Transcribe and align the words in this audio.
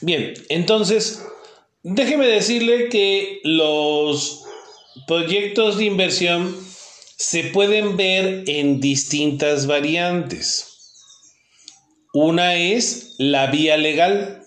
Bien, 0.00 0.34
entonces, 0.48 1.22
déjeme 1.82 2.26
decirle 2.26 2.88
que 2.88 3.40
los 3.44 4.44
proyectos 5.06 5.78
de 5.78 5.86
inversión 5.86 6.54
se 7.16 7.44
pueden 7.44 7.96
ver 7.96 8.44
en 8.46 8.80
distintas 8.80 9.66
variantes. 9.66 10.76
Una 12.12 12.54
es 12.56 13.14
la 13.18 13.46
vía 13.46 13.76
legal. 13.76 14.42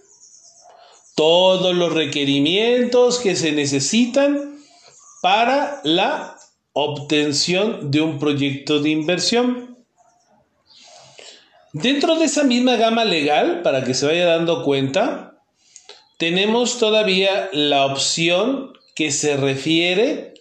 Todos 1.16 1.76
los 1.76 1.94
requerimientos 1.94 3.20
que 3.20 3.36
se 3.36 3.52
necesitan 3.52 4.60
para 5.22 5.82
la 5.84 6.38
obtención 6.74 7.92
de 7.92 8.02
un 8.02 8.20
proyecto 8.20 8.80
de 8.80 8.90
inversión. 8.90 9.78
Dentro 11.74 12.16
de 12.16 12.26
esa 12.26 12.44
misma 12.44 12.76
gama 12.78 13.06
legal, 13.06 13.62
para 13.62 13.84
que 13.84 13.94
se 13.94 14.06
vaya 14.06 14.26
dando 14.26 14.64
cuenta, 14.64 15.29
tenemos 16.20 16.80
todavía 16.80 17.50
la 17.54 17.86
opción 17.86 18.74
que 18.94 19.10
se 19.10 19.38
refiere 19.38 20.34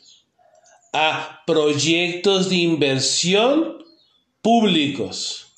a 0.92 1.42
proyectos 1.46 2.50
de 2.50 2.56
inversión 2.56 3.78
públicos. 4.42 5.54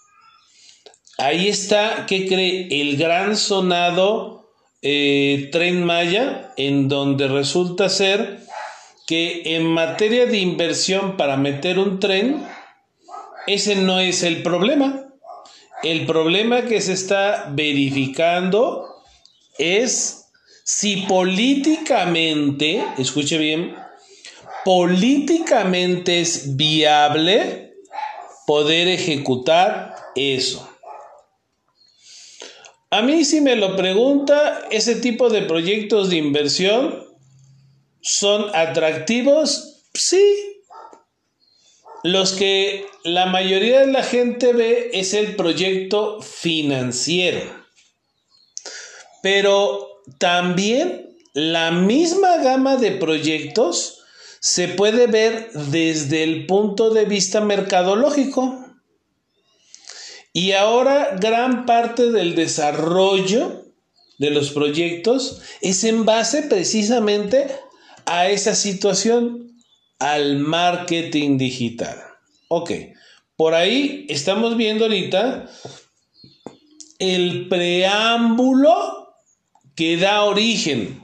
Ahí 1.16 1.48
está, 1.48 2.05
¿qué 2.06 2.28
cree? 2.28 2.69
El 2.70 2.98
gran 2.98 3.34
sonado 3.34 4.52
eh, 4.83 5.48
tren 5.52 5.84
Maya, 5.84 6.52
en 6.59 6.89
donde 6.89 7.27
resulta 7.27 7.89
ser 7.89 8.41
que 9.06 9.56
en 9.56 9.64
materia 9.64 10.27
de 10.27 10.37
inversión 10.37 11.16
para 11.16 11.39
meter 11.39 11.78
un 11.78 11.98
tren, 11.98 12.47
ese 13.47 13.75
no 13.75 14.00
es 14.00 14.23
el 14.23 14.42
problema. 14.42 15.14
El 15.83 16.05
problema 16.05 16.66
que 16.66 16.83
se 16.83 16.92
está 16.92 17.48
verificando 17.50 18.89
es 19.60 20.20
si 20.64 20.98
políticamente, 20.98 22.84
escuche 22.98 23.39
bien, 23.39 23.75
políticamente 24.64 26.20
es 26.20 26.56
viable 26.56 27.75
poder 28.47 28.88
ejecutar 28.88 29.94
eso. 30.14 30.69
A 32.91 33.03
mí 33.03 33.25
si 33.25 33.41
me 33.41 33.56
lo 33.56 33.77
pregunta, 33.77 34.66
ese 34.70 34.97
tipo 34.97 35.28
de 35.28 35.42
proyectos 35.42 36.11
de 36.11 36.16
inversión 36.16 37.05
son 38.00 38.47
atractivos, 38.55 39.84
sí. 39.94 40.22
Los 42.03 42.33
que 42.33 42.86
la 43.05 43.27
mayoría 43.27 43.81
de 43.81 43.92
la 43.92 44.03
gente 44.03 44.53
ve 44.53 44.91
es 44.94 45.14
el 45.14 45.36
proyecto 45.36 46.20
financiero. 46.22 47.59
Pero 49.22 50.02
también 50.18 51.16
la 51.32 51.70
misma 51.70 52.38
gama 52.38 52.76
de 52.76 52.92
proyectos 52.92 54.00
se 54.40 54.68
puede 54.68 55.06
ver 55.06 55.50
desde 55.52 56.24
el 56.24 56.46
punto 56.46 56.90
de 56.90 57.04
vista 57.04 57.41
mercadológico. 57.41 58.64
Y 60.32 60.52
ahora 60.52 61.16
gran 61.20 61.66
parte 61.66 62.10
del 62.10 62.34
desarrollo 62.34 63.66
de 64.18 64.30
los 64.30 64.50
proyectos 64.50 65.41
es 65.60 65.84
en 65.84 66.04
base 66.04 66.42
precisamente 66.42 67.48
a 68.06 68.28
esa 68.28 68.54
situación, 68.54 69.56
al 69.98 70.38
marketing 70.38 71.36
digital. 71.36 71.98
Ok, 72.48 72.70
por 73.36 73.54
ahí 73.54 74.06
estamos 74.08 74.56
viendo 74.56 74.84
ahorita 74.84 75.50
el 76.98 77.48
preámbulo 77.48 79.00
que 79.81 79.97
da 79.97 80.25
origen 80.25 81.00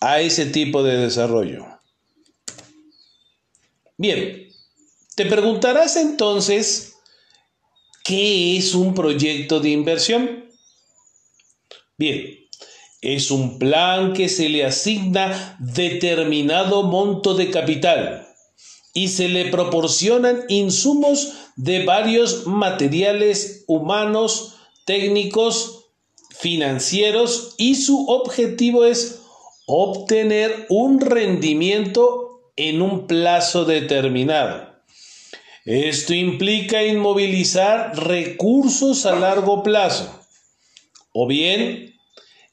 a 0.00 0.20
ese 0.20 0.46
tipo 0.46 0.84
de 0.84 0.96
desarrollo. 0.96 1.66
Bien, 3.98 4.46
te 5.16 5.26
preguntarás 5.26 5.96
entonces, 5.96 6.94
¿qué 8.04 8.56
es 8.56 8.76
un 8.76 8.94
proyecto 8.94 9.58
de 9.58 9.70
inversión? 9.70 10.44
Bien, 11.98 12.38
es 13.00 13.32
un 13.32 13.58
plan 13.58 14.12
que 14.12 14.28
se 14.28 14.50
le 14.50 14.64
asigna 14.64 15.56
determinado 15.58 16.84
monto 16.84 17.34
de 17.34 17.50
capital 17.50 18.24
y 18.94 19.08
se 19.08 19.28
le 19.28 19.46
proporcionan 19.46 20.44
insumos 20.48 21.32
de 21.56 21.84
varios 21.84 22.46
materiales 22.46 23.64
humanos, 23.66 24.54
técnicos, 24.84 25.75
financieros 26.46 27.56
y 27.56 27.74
su 27.74 28.06
objetivo 28.06 28.84
es 28.84 29.18
obtener 29.66 30.66
un 30.68 31.00
rendimiento 31.00 32.52
en 32.54 32.82
un 32.82 33.08
plazo 33.08 33.64
determinado. 33.64 34.76
Esto 35.64 36.14
implica 36.14 36.84
inmovilizar 36.84 37.98
recursos 37.98 39.06
a 39.06 39.16
largo 39.16 39.64
plazo. 39.64 40.20
O 41.10 41.26
bien, 41.26 41.96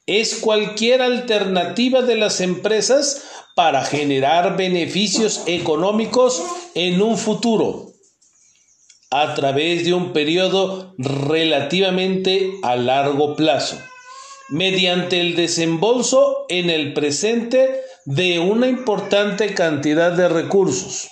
es 0.07 0.37
cualquier 0.37 1.03
alternativa 1.03 2.01
de 2.01 2.15
las 2.15 2.41
empresas 2.41 3.21
para 3.53 3.85
generar 3.85 4.57
beneficios 4.57 5.43
económicos 5.45 6.41
en 6.73 6.99
un 6.99 7.15
futuro 7.15 7.92
a 9.15 9.35
través 9.35 9.85
de 9.85 9.93
un 9.93 10.11
periodo 10.11 10.95
relativamente 10.97 12.53
a 12.63 12.75
largo 12.75 13.35
plazo, 13.35 13.79
mediante 14.49 15.21
el 15.21 15.35
desembolso 15.35 16.47
en 16.49 16.71
el 16.71 16.93
presente 16.95 17.81
de 18.05 18.39
una 18.39 18.67
importante 18.67 19.53
cantidad 19.53 20.13
de 20.13 20.29
recursos. 20.29 21.09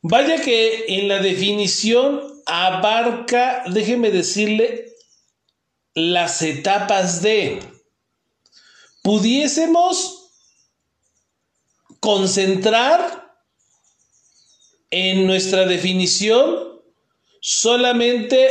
Vaya 0.00 0.40
que 0.40 0.86
en 0.88 1.08
la 1.08 1.18
definición 1.18 2.22
abarca, 2.46 3.64
déjeme 3.66 4.10
decirle, 4.10 4.86
las 5.92 6.40
etapas 6.40 7.20
de, 7.20 7.60
pudiésemos 9.02 10.30
concentrar 12.00 13.27
en 14.90 15.26
nuestra 15.26 15.66
definición 15.66 16.80
solamente 17.40 18.48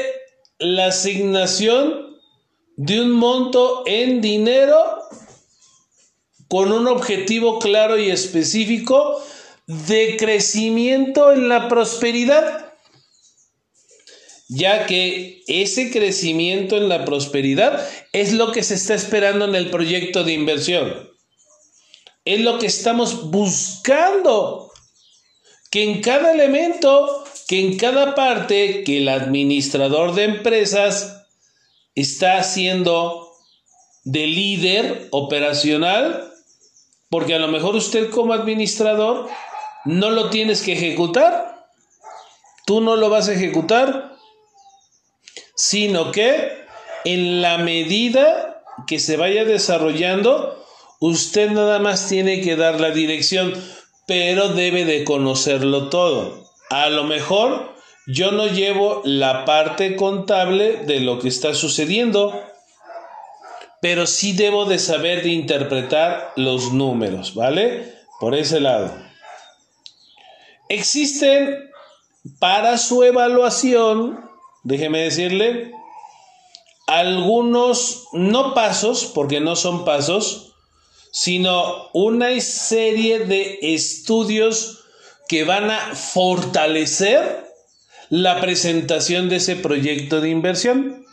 la 0.59 0.87
asignación 0.87 2.17
de 2.77 3.01
un 3.01 3.11
monto 3.11 3.83
en 3.85 4.21
dinero 4.21 4.77
con 6.47 6.71
un 6.71 6.87
objetivo 6.87 7.59
claro 7.59 7.99
y 7.99 8.09
específico 8.09 9.21
de 9.65 10.15
crecimiento 10.17 11.33
en 11.33 11.49
la 11.49 11.67
prosperidad, 11.67 12.73
ya 14.47 14.85
que 14.85 15.43
ese 15.47 15.91
crecimiento 15.91 16.77
en 16.77 16.87
la 16.87 17.03
prosperidad 17.03 17.85
es 18.13 18.31
lo 18.31 18.53
que 18.53 18.63
se 18.63 18.75
está 18.75 18.93
esperando 18.93 19.45
en 19.45 19.55
el 19.55 19.69
proyecto 19.69 20.23
de 20.23 20.33
inversión. 20.33 21.09
Es 22.23 22.41
lo 22.41 22.59
que 22.59 22.67
estamos 22.67 23.29
buscando, 23.29 24.66
que 25.77 25.83
en 25.83 26.01
cada 26.01 26.31
elemento, 26.31 27.23
que 27.47 27.59
en 27.59 27.77
cada 27.77 28.15
parte 28.15 28.83
que 28.83 28.97
el 28.97 29.09
administrador 29.09 30.15
de 30.15 30.23
empresas 30.23 31.27
está 31.93 32.39
haciendo 32.39 33.31
de 34.03 34.25
líder 34.25 35.07
operacional, 35.11 36.33
porque 37.11 37.35
a 37.35 37.37
lo 37.37 37.47
mejor 37.49 37.75
usted 37.75 38.09
como 38.09 38.33
administrador 38.33 39.29
no 39.85 40.09
lo 40.09 40.31
tienes 40.31 40.63
que 40.63 40.73
ejecutar. 40.73 41.67
Tú 42.65 42.81
no 42.81 42.95
lo 42.95 43.11
vas 43.11 43.29
a 43.29 43.33
ejecutar, 43.33 44.15
sino 45.53 46.11
que 46.11 46.53
en 47.05 47.43
la 47.43 47.59
medida 47.59 48.63
que 48.87 48.97
se 48.97 49.15
vaya 49.15 49.45
desarrollando, 49.45 50.57
usted 50.99 51.51
nada 51.51 51.77
más 51.77 52.07
tiene 52.07 52.41
que 52.41 52.55
dar 52.55 52.81
la 52.81 52.89
dirección, 52.89 53.53
pero 54.07 54.49
debe 54.49 54.85
de 54.85 55.03
conocerlo 55.03 55.89
todo. 55.89 56.49
A 56.69 56.89
lo 56.89 57.03
mejor 57.03 57.75
yo 58.07 58.31
no 58.31 58.47
llevo 58.47 59.01
la 59.03 59.45
parte 59.45 59.95
contable 59.97 60.77
de 60.85 61.01
lo 61.01 61.19
que 61.19 61.27
está 61.27 61.53
sucediendo, 61.53 62.41
pero 63.81 64.07
sí 64.07 64.33
debo 64.33 64.65
de 64.65 64.79
saber 64.79 65.23
de 65.23 65.29
interpretar 65.29 66.31
los 66.37 66.71
números, 66.71 67.35
¿vale? 67.35 67.93
Por 68.19 68.33
ese 68.33 68.61
lado. 68.61 68.91
Existen 70.69 71.69
para 72.39 72.77
su 72.77 73.03
evaluación, 73.03 74.19
déjeme 74.63 75.01
decirle, 75.01 75.71
algunos, 76.87 78.05
no 78.13 78.53
pasos, 78.53 79.05
porque 79.13 79.41
no 79.41 79.57
son 79.57 79.83
pasos, 79.83 80.46
sino 81.11 81.89
una 81.93 82.39
serie 82.41 83.19
de 83.19 83.59
estudios 83.61 84.85
que 85.27 85.43
van 85.43 85.71
a 85.71 85.95
fortalecer 85.95 87.45
la 88.09 88.39
presentación 88.39 89.29
de 89.29 89.37
ese 89.37 89.55
proyecto 89.55 90.21
de 90.21 90.29
inversión. 90.29 91.05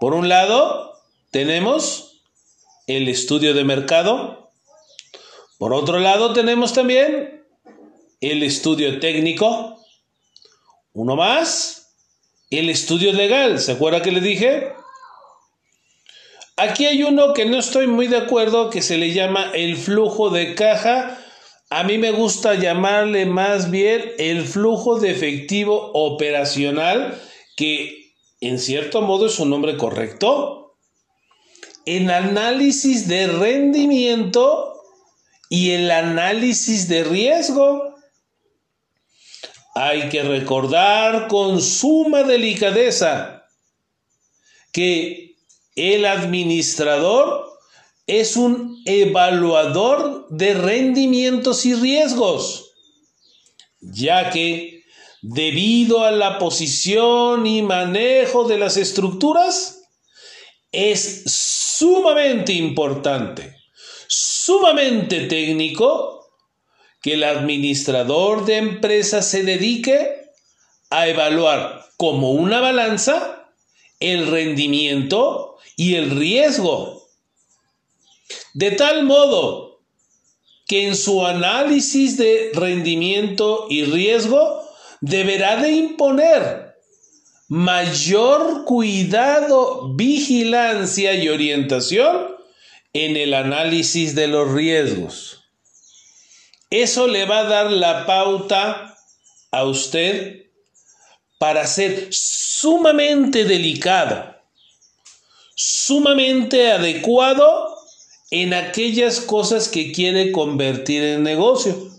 Por 0.00 0.14
un 0.14 0.28
lado, 0.28 1.00
tenemos 1.30 2.20
el 2.86 3.08
estudio 3.08 3.54
de 3.54 3.64
mercado. 3.64 4.50
Por 5.58 5.72
otro 5.72 5.98
lado, 5.98 6.32
tenemos 6.32 6.72
también 6.72 7.44
el 8.20 8.42
estudio 8.42 9.00
técnico. 9.00 9.78
Uno 10.92 11.16
más, 11.16 11.96
el 12.50 12.70
estudio 12.70 13.12
legal. 13.12 13.60
¿Se 13.60 13.72
acuerda 13.72 14.02
que 14.02 14.12
le 14.12 14.20
dije? 14.20 14.72
Aquí 16.56 16.86
hay 16.86 17.02
uno 17.02 17.34
que 17.34 17.46
no 17.46 17.58
estoy 17.58 17.88
muy 17.88 18.06
de 18.06 18.18
acuerdo, 18.18 18.70
que 18.70 18.80
se 18.80 18.96
le 18.96 19.12
llama 19.12 19.50
el 19.54 19.76
flujo 19.76 20.30
de 20.30 20.54
caja. 20.54 21.18
A 21.68 21.82
mí 21.82 21.98
me 21.98 22.12
gusta 22.12 22.54
llamarle 22.54 23.26
más 23.26 23.70
bien 23.70 24.12
el 24.18 24.44
flujo 24.44 25.00
de 25.00 25.10
efectivo 25.10 25.90
operacional, 25.94 27.20
que 27.56 28.14
en 28.40 28.60
cierto 28.60 29.02
modo 29.02 29.26
es 29.26 29.38
un 29.40 29.50
nombre 29.50 29.76
correcto. 29.76 30.76
En 31.86 32.10
análisis 32.10 33.08
de 33.08 33.26
rendimiento 33.26 34.74
y 35.48 35.72
el 35.72 35.90
análisis 35.90 36.88
de 36.88 37.04
riesgo. 37.04 37.94
Hay 39.74 40.08
que 40.08 40.22
recordar 40.22 41.26
con 41.26 41.60
suma 41.60 42.22
delicadeza 42.22 43.44
que 44.72 45.33
el 45.74 46.06
administrador 46.06 47.52
es 48.06 48.36
un 48.36 48.82
evaluador 48.84 50.26
de 50.30 50.54
rendimientos 50.54 51.64
y 51.66 51.74
riesgos, 51.74 52.72
ya 53.80 54.30
que 54.30 54.84
debido 55.22 56.04
a 56.04 56.10
la 56.10 56.38
posición 56.38 57.46
y 57.46 57.62
manejo 57.62 58.44
de 58.44 58.58
las 58.58 58.76
estructuras, 58.76 59.80
es 60.70 61.22
sumamente 61.26 62.52
importante, 62.52 63.56
sumamente 64.06 65.26
técnico, 65.26 66.14
que 67.00 67.14
el 67.14 67.24
administrador 67.24 68.44
de 68.44 68.56
empresa 68.56 69.22
se 69.22 69.44
dedique 69.44 70.22
a 70.90 71.06
evaluar 71.08 71.84
como 71.96 72.32
una 72.32 72.60
balanza 72.60 73.50
el 74.00 74.26
rendimiento 74.26 75.53
y 75.76 75.94
el 75.94 76.10
riesgo. 76.10 77.08
De 78.54 78.70
tal 78.70 79.04
modo 79.04 79.82
que 80.66 80.86
en 80.86 80.96
su 80.96 81.24
análisis 81.24 82.16
de 82.16 82.50
rendimiento 82.54 83.66
y 83.68 83.84
riesgo 83.84 84.62
deberá 85.00 85.56
de 85.56 85.72
imponer 85.72 86.74
mayor 87.48 88.64
cuidado, 88.64 89.94
vigilancia 89.94 91.14
y 91.14 91.28
orientación 91.28 92.36
en 92.92 93.16
el 93.16 93.34
análisis 93.34 94.14
de 94.14 94.28
los 94.28 94.52
riesgos. 94.52 95.44
Eso 96.70 97.06
le 97.06 97.26
va 97.26 97.40
a 97.40 97.44
dar 97.44 97.70
la 97.70 98.06
pauta 98.06 98.96
a 99.50 99.64
usted 99.64 100.46
para 101.38 101.66
ser 101.66 102.08
sumamente 102.10 103.44
delicado 103.44 104.33
sumamente 105.54 106.72
adecuado 106.72 107.76
en 108.30 108.54
aquellas 108.54 109.20
cosas 109.20 109.68
que 109.68 109.92
quiere 109.92 110.32
convertir 110.32 111.02
en 111.02 111.22
negocio. 111.22 111.90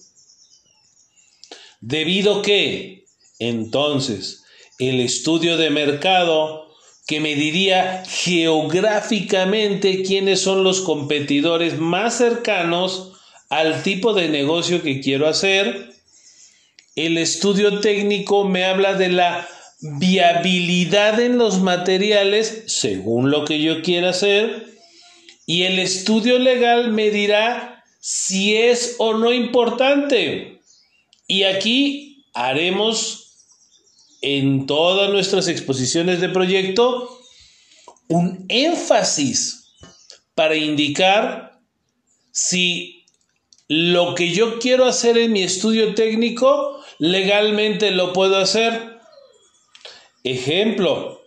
Debido 1.80 2.42
que, 2.42 3.06
entonces, 3.40 4.44
el 4.80 5.00
estudio 5.00 5.57
de 5.57 5.69
mercado 5.69 6.66
que 7.07 7.19
me 7.19 7.36
diría 7.36 8.04
geográficamente 8.07 10.04
quiénes 10.04 10.42
son 10.42 10.63
los 10.63 10.81
competidores 10.81 11.78
más 11.78 12.18
cercanos 12.18 13.13
al 13.50 13.84
tipo 13.84 14.13
de 14.13 14.28
negocio 14.28 14.81
que 14.81 15.02
quiero 15.02 15.28
hacer, 15.28 15.94
el 16.96 17.18
estudio 17.18 17.80
técnico 17.80 18.44
me 18.46 18.66
habla 18.66 18.96
de 18.96 19.10
la 19.10 19.48
viabilidad 19.93 21.19
en 21.19 21.37
los 21.37 21.61
materiales 21.61 22.63
según 22.67 23.31
lo 23.31 23.45
que 23.45 23.61
yo 23.61 23.81
quiera 23.81 24.09
hacer 24.09 24.67
y 25.45 25.63
el 25.63 25.79
estudio 25.79 26.39
legal 26.39 26.91
me 26.91 27.11
dirá 27.11 27.83
si 27.99 28.55
es 28.55 28.95
o 28.97 29.13
no 29.13 29.31
importante. 29.31 30.61
Y 31.27 31.43
aquí 31.43 32.25
haremos 32.33 33.37
en 34.21 34.65
todas 34.65 35.11
nuestras 35.11 35.47
exposiciones 35.47 36.19
de 36.19 36.29
proyecto 36.29 37.19
un 38.07 38.45
énfasis 38.49 39.75
para 40.33 40.55
indicar 40.55 41.59
si 42.31 43.05
lo 43.67 44.13
que 44.15 44.31
yo 44.31 44.59
quiero 44.59 44.85
hacer 44.85 45.17
en 45.17 45.31
mi 45.31 45.43
estudio 45.43 45.95
técnico 45.95 46.79
legalmente 46.99 47.91
lo 47.91 48.13
puedo 48.13 48.37
hacer 48.37 48.94
Ejemplo, 50.25 51.22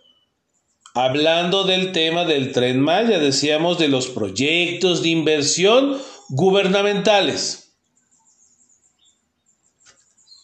hablando 0.93 1.63
del 1.63 1.93
tema 1.93 2.25
del 2.25 2.51
tren 2.51 2.81
Maya, 2.81 3.17
decíamos 3.17 3.79
de 3.79 3.87
los 3.87 4.07
proyectos 4.07 5.01
de 5.01 5.07
inversión 5.07 5.97
gubernamentales. 6.27 7.71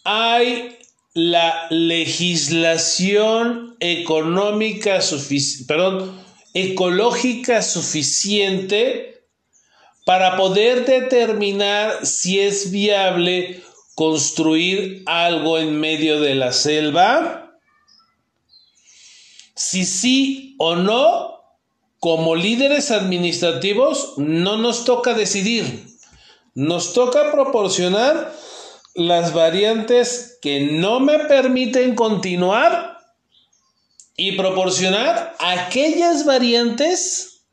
Hay 0.06 0.78
la 1.14 1.68
legislación 1.70 3.76
económica 3.82 5.02
perdón, 5.68 6.18
ecológica 6.54 7.62
suficiente 7.62 9.26
para 10.06 10.38
poder 10.38 10.86
determinar 10.86 12.06
si 12.06 12.40
es 12.40 12.72
viable 12.72 13.62
construir 13.96 15.04
algo 15.08 15.58
en 15.58 15.78
medio 15.78 16.22
de 16.22 16.36
la 16.36 16.54
selva 16.54 17.45
si 19.56 19.86
sí 19.86 20.56
o 20.58 20.76
no, 20.76 21.36
como 22.00 22.36
líderes 22.36 22.92
administrativos, 22.92 24.14
no 24.18 24.58
nos 24.58 24.86
toca 24.86 25.14
decidir. 25.14 25.88
Nos 26.54 26.94
toca 26.94 27.32
proporcionar 27.32 28.34
las 28.94 29.34
variantes 29.34 30.38
que 30.42 30.72
no 30.72 31.00
me 31.00 31.20
permiten 31.20 31.96
continuar 31.96 33.00
y 34.16 34.34
proporcionar 34.34 35.36
aquellas 35.40 36.26
variantes 36.26 37.44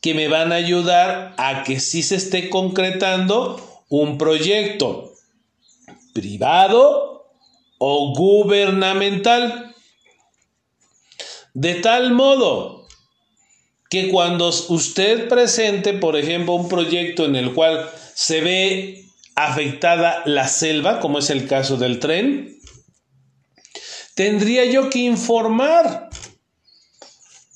que 0.00 0.14
me 0.14 0.26
van 0.26 0.50
a 0.50 0.56
ayudar 0.56 1.34
a 1.38 1.62
que 1.62 1.78
sí 1.78 2.02
se 2.02 2.16
esté 2.16 2.50
concretando 2.50 3.84
un 3.88 4.18
proyecto 4.18 5.12
privado 6.12 7.30
o 7.78 8.12
gubernamental. 8.12 9.71
De 11.54 11.74
tal 11.76 12.12
modo 12.12 12.86
que 13.90 14.08
cuando 14.08 14.48
usted 14.48 15.28
presente, 15.28 15.92
por 15.92 16.16
ejemplo, 16.16 16.54
un 16.54 16.68
proyecto 16.68 17.26
en 17.26 17.36
el 17.36 17.52
cual 17.52 17.90
se 18.14 18.40
ve 18.40 19.04
afectada 19.34 20.22
la 20.24 20.48
selva, 20.48 20.98
como 20.98 21.18
es 21.18 21.28
el 21.28 21.46
caso 21.46 21.76
del 21.76 21.98
tren, 21.98 22.56
tendría 24.14 24.64
yo 24.64 24.88
que 24.88 25.00
informar 25.00 26.08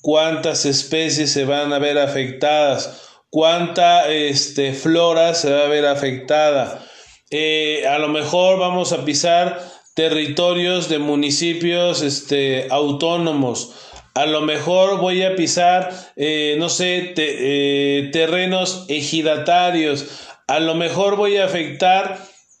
cuántas 0.01 0.65
especies 0.65 1.31
se 1.31 1.45
van 1.45 1.73
a 1.73 1.79
ver 1.79 1.97
afectadas, 1.97 3.01
cuánta 3.31 4.07
este, 4.11 4.73
flora 4.73 5.33
se 5.33 5.51
va 5.51 5.65
a 5.65 5.69
ver 5.69 5.87
afectada. 5.87 6.85
Eh, 7.31 7.85
a 7.87 7.97
lo 7.97 8.09
mejor 8.09 8.59
vamos 8.59 8.93
a 8.93 9.03
pisar 9.03 9.59
territorios 9.95 10.87
de 10.87 10.99
municipios 10.99 12.03
este, 12.03 12.67
autónomos 12.69 13.73
a 14.17 14.25
lo 14.25 14.41
mejor 14.41 14.99
voy 14.99 15.21
a 15.21 15.35
pisar, 15.35 15.91
eh, 16.15 16.55
no 16.57 16.69
sé, 16.69 17.13
eh, 17.15 18.09
terrenos 18.11 18.85
ejidatarios, 18.87 20.07
a 20.47 20.59
lo 20.59 20.73
mejor 20.73 21.17
voy 21.17 21.37
a 21.37 21.45
afectar 21.45 22.17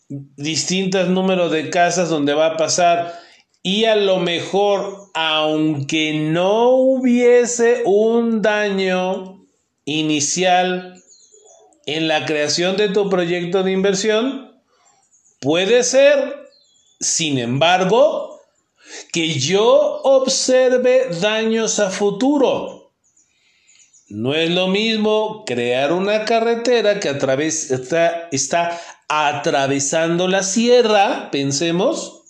distintos 0.07 1.09
números 1.09 1.51
de 1.51 1.71
casas 1.71 2.09
donde 2.09 2.35
va 2.35 2.45
a 2.45 2.57
pasar. 2.57 3.19
Y 3.63 3.85
a 3.85 3.95
lo 3.95 4.19
mejor, 4.19 5.09
aunque 5.15 6.13
no 6.13 6.69
hubiese 6.75 7.81
un 7.85 8.43
daño 8.43 9.43
inicial 9.83 10.93
en 11.87 12.07
la 12.07 12.27
creación 12.27 12.77
de 12.77 12.89
tu 12.89 13.09
proyecto 13.09 13.63
de 13.63 13.71
inversión, 13.71 14.61
puede 15.41 15.83
ser, 15.83 16.35
sin 16.99 17.39
embargo, 17.39 18.26
que 19.11 19.39
yo 19.39 20.01
observe 20.03 21.09
daños 21.21 21.79
a 21.79 21.89
futuro. 21.89 22.93
No 24.09 24.33
es 24.33 24.49
lo 24.49 24.67
mismo 24.67 25.43
crear 25.45 25.91
una 25.91 26.23
carretera 26.23 26.99
que 26.99 27.09
está, 27.09 28.29
está 28.31 28.81
atravesando 29.09 30.27
la 30.27 30.43
sierra, 30.43 31.29
pensemos, 31.31 32.23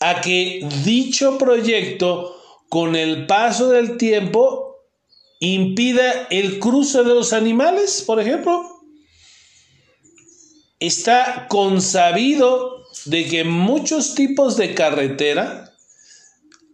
a 0.00 0.20
que 0.20 0.66
dicho 0.84 1.36
proyecto 1.38 2.34
con 2.68 2.96
el 2.96 3.26
paso 3.26 3.70
del 3.70 3.96
tiempo 3.98 4.76
impida 5.40 6.26
el 6.30 6.58
cruce 6.58 7.02
de 7.02 7.14
los 7.14 7.32
animales, 7.32 8.02
por 8.06 8.20
ejemplo. 8.20 8.64
Está 10.80 11.46
consabido 11.48 12.77
de 13.10 13.26
que 13.26 13.44
muchos 13.44 14.14
tipos 14.14 14.56
de 14.56 14.74
carretera 14.74 15.74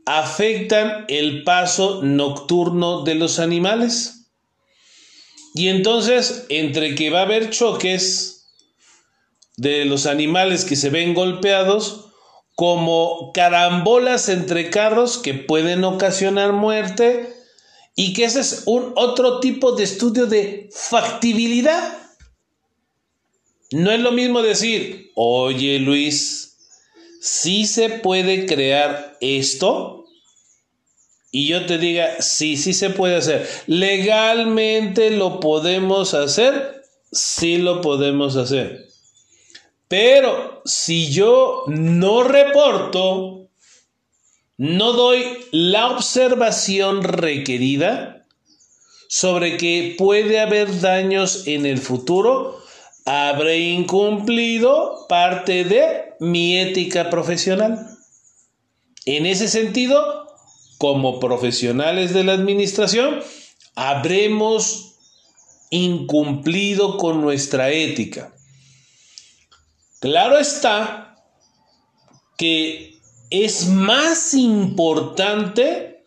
afectan 0.07 1.05
el 1.09 1.45
paso 1.45 2.03
nocturno 2.03 3.03
de 3.03 3.15
los 3.15 3.39
animales. 3.39 4.27
Y 5.55 5.69
entonces, 5.69 6.47
entre 6.49 6.95
que 6.95 7.11
va 7.11 7.21
a 7.21 7.23
haber 7.23 7.51
choques 7.51 8.47
de 9.57 9.85
los 9.85 10.07
animales 10.07 10.65
que 10.65 10.77
se 10.77 10.91
ven 10.91 11.15
golpeados, 11.15 12.11
como 12.57 13.33
carambolas 13.33 14.29
entre 14.29 14.71
carros 14.71 15.19
que 15.19 15.35
pueden 15.35 15.85
ocasionar 15.85 16.53
muerte, 16.53 17.33
y 17.97 18.13
que 18.13 18.25
ese 18.25 18.41
es 18.41 18.65
un 18.67 18.93
otro 18.97 19.41
tipo 19.41 19.73
de 19.73 19.85
estudio 19.85 20.27
de 20.27 20.69
factibilidad. 20.73 22.04
No 23.75 23.91
es 23.91 23.99
lo 23.99 24.13
mismo 24.13 24.41
decir, 24.41 25.11
oye 25.17 25.81
Luis, 25.81 26.57
si 27.21 27.67
se 27.67 27.89
puede 27.89 28.47
crear 28.47 29.17
esto 29.21 30.05
y 31.33 31.49
yo 31.49 31.67
te 31.67 31.79
diga, 31.79 32.23
sí, 32.23 32.57
sí 32.57 32.73
se 32.73 32.91
puede 32.91 33.17
hacer. 33.17 33.49
Legalmente 33.67 35.11
lo 35.11 35.41
podemos 35.41 36.15
hacer, 36.15 36.85
sí 37.11 37.59
lo 37.59 37.81
podemos 37.81 38.37
hacer. 38.37 38.87
Pero 39.89 40.63
si 40.65 41.11
yo 41.11 41.65
no 41.67 42.23
reporto, 42.23 43.49
no 44.57 44.93
doy 44.93 45.25
la 45.51 45.91
observación 45.91 47.03
requerida 47.03 48.25
sobre 49.09 49.57
que 49.57 49.97
puede 49.99 50.39
haber 50.39 50.81
daños 50.81 51.49
en 51.49 51.67
el 51.67 51.79
futuro, 51.79 52.64
habré 53.05 53.59
incumplido 53.59 55.07
parte 55.09 55.65
de 55.65 56.15
mi 56.21 56.59
ética 56.59 57.11
profesional. 57.11 57.87
En 59.05 59.27
ese 59.27 59.49
sentido, 59.49 60.27
como 60.79 61.21
profesionales 61.21 62.15
de 62.15 62.25
la 62.25 62.33
administración, 62.33 63.21
habremos 63.75 64.97
incumplido 65.71 66.97
con 66.99 67.21
nuestra 67.21 67.71
ética. 67.71 68.35
Claro 70.01 70.39
está 70.39 71.17
que 72.37 73.01
es 73.31 73.67
más 73.69 74.35
importante 74.35 76.05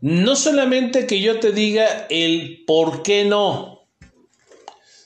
no 0.00 0.34
solamente 0.34 1.06
que 1.06 1.20
yo 1.20 1.40
te 1.40 1.52
diga 1.52 2.06
el 2.08 2.64
por 2.66 3.02
qué 3.02 3.24
no, 3.24 3.79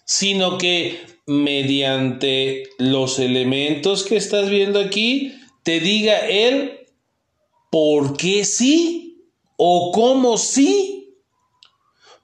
sino 0.05 0.59
que 0.59 1.01
mediante 1.27 2.65
los 2.79 3.19
elementos 3.19 4.05
que 4.05 4.17
estás 4.17 4.51
viendo 4.51 4.81
aquí, 4.81 5.35
te 5.63 5.81
diga 5.81 6.19
él 6.19 6.87
por 7.71 8.17
qué 8.17 8.45
sí 8.45 9.29
o 9.57 9.93
cómo 9.93 10.37
sí. 10.39 11.17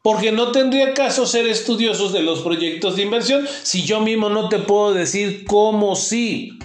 Porque 0.02 0.32
no 0.32 0.50
tendría 0.50 0.94
caso 0.94 1.26
ser 1.26 1.46
estudiosos 1.46 2.12
de 2.12 2.22
los 2.22 2.40
proyectos 2.40 2.96
de 2.96 3.02
inversión 3.02 3.46
si 3.62 3.84
yo 3.84 4.00
mismo 4.00 4.30
no 4.30 4.48
te 4.48 4.58
puedo 4.58 4.94
decir 4.94 5.44
cómo 5.46 5.94
sí. 5.94 6.58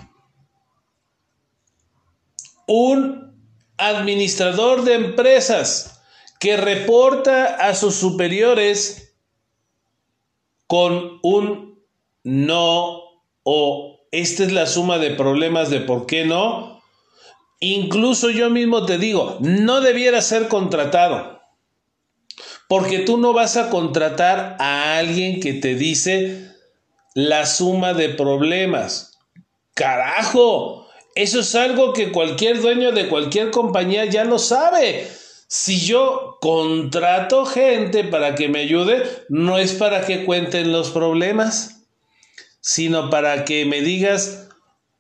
Un 2.68 3.36
administrador 3.78 4.84
de 4.84 4.94
empresas 4.94 6.02
que 6.40 6.56
reporta 6.56 7.56
a 7.56 7.76
sus 7.76 7.96
superiores 7.96 9.05
con 10.68 11.20
un 11.24 11.84
no 12.24 13.02
o 13.44 14.00
esta 14.12 14.44
es 14.44 14.52
la 14.52 14.66
suma 14.66 14.98
de 14.98 15.12
problemas 15.12 15.70
de 15.70 15.82
por 15.82 16.06
qué 16.06 16.26
no, 16.26 16.82
incluso 17.60 18.30
yo 18.30 18.50
mismo 18.50 18.86
te 18.86 18.98
digo, 18.98 19.38
no 19.42 19.82
debiera 19.82 20.22
ser 20.22 20.48
contratado. 20.48 21.42
Porque 22.68 23.00
tú 23.00 23.18
no 23.18 23.34
vas 23.34 23.58
a 23.58 23.70
contratar 23.70 24.58
a 24.60 24.98
alguien 24.98 25.40
que 25.40 25.54
te 25.54 25.76
dice 25.76 26.50
la 27.14 27.46
suma 27.46 27.94
de 27.94 28.10
problemas. 28.10 29.20
Carajo, 29.76 30.88
eso 31.14 31.42
es 31.42 31.54
algo 31.54 31.94
que 31.94 32.12
cualquier 32.12 32.62
dueño 32.62 32.92
de 32.92 33.08
cualquier 33.08 33.52
compañía 33.52 34.06
ya 34.06 34.24
lo 34.24 34.40
sabe. 34.40 35.08
Si 35.48 35.80
yo 35.86 36.38
contrato 36.42 37.46
gente 37.46 38.04
para 38.04 38.36
que 38.36 38.50
me 38.50 38.62
ayude, 38.62 39.04
no 39.30 39.58
es 39.58 39.74
para 39.74 40.06
que 40.06 40.26
cuenten 40.26 40.72
los 40.72 40.90
problemas, 40.90 41.88
sino 42.62 43.10
para 43.12 43.46
que 43.46 43.66
me 43.66 43.82
digas 43.82 44.50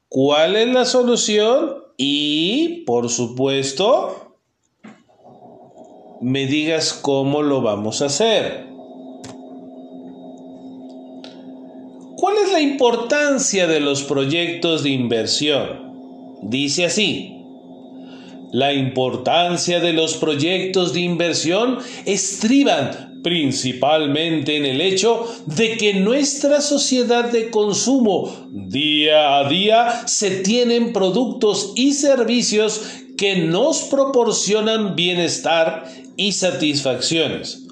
cuál 0.07 0.55
es 0.55 0.67
la 0.67 0.85
solución 0.85 1.83
y, 1.97 2.83
por 2.85 3.09
supuesto, 3.09 4.37
me 6.21 6.45
digas 6.45 6.93
cómo 6.93 7.41
lo 7.41 7.61
vamos 7.61 8.01
a 8.01 8.05
hacer. 8.05 8.67
¿Cuál 12.17 12.37
es 12.37 12.51
la 12.51 12.61
importancia 12.61 13.67
de 13.67 13.79
los 13.79 14.03
proyectos 14.03 14.83
de 14.83 14.89
inversión? 14.89 16.39
Dice 16.43 16.85
así. 16.85 17.35
La 18.51 18.73
importancia 18.73 19.79
de 19.79 19.93
los 19.93 20.15
proyectos 20.15 20.93
de 20.93 21.01
inversión 21.01 21.79
estriban 22.05 23.21
principalmente 23.25 24.55
en 24.55 24.65
el 24.65 24.81
hecho 24.81 25.25
de 25.47 25.77
que 25.77 25.95
nuestra 25.95 26.61
sociedad 26.61 27.31
de 27.31 27.49
consumo 27.49 28.47
día 28.51 29.39
a 29.39 29.49
día 29.49 30.07
se 30.07 30.29
tienen 30.41 30.93
productos 30.93 31.73
y 31.75 31.93
servicios 31.93 32.83
que 33.17 33.37
nos 33.37 33.81
proporcionan 33.83 34.95
bienestar 34.95 35.85
y 36.17 36.33
satisfacciones. 36.33 37.65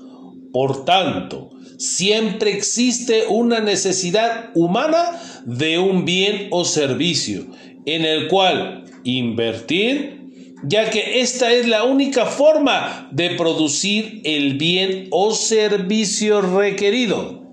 Por 0.52 0.86
tanto, 0.86 1.52
siempre 1.78 2.52
existe 2.52 3.26
una 3.30 3.60
necesidad 3.60 4.50
humana 4.56 5.22
de 5.46 5.78
un 5.78 6.04
bien 6.04 6.48
o 6.50 6.66
servicio 6.66 7.46
en 7.86 8.06
el 8.06 8.28
cual 8.28 8.86
invertir 9.04 10.23
ya 10.64 10.90
que 10.90 11.20
esta 11.22 11.52
es 11.52 11.68
la 11.68 11.84
única 11.84 12.26
forma 12.26 13.10
de 13.12 13.32
producir 13.32 14.22
el 14.24 14.58
bien 14.58 15.08
o 15.12 15.34
servicio 15.34 16.42
requerido. 16.42 17.44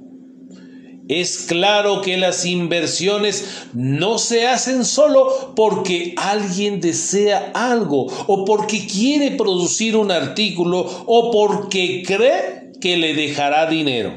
Es 1.08 1.38
claro 1.38 2.02
que 2.02 2.16
las 2.16 2.46
inversiones 2.46 3.66
no 3.74 4.18
se 4.18 4.46
hacen 4.46 4.84
solo 4.84 5.54
porque 5.56 6.14
alguien 6.16 6.80
desea 6.80 7.50
algo 7.52 8.06
o 8.28 8.44
porque 8.44 8.86
quiere 8.86 9.32
producir 9.32 9.96
un 9.96 10.12
artículo 10.12 11.04
o 11.06 11.32
porque 11.32 12.04
cree 12.06 12.70
que 12.80 12.96
le 12.96 13.14
dejará 13.14 13.68
dinero. 13.68 14.12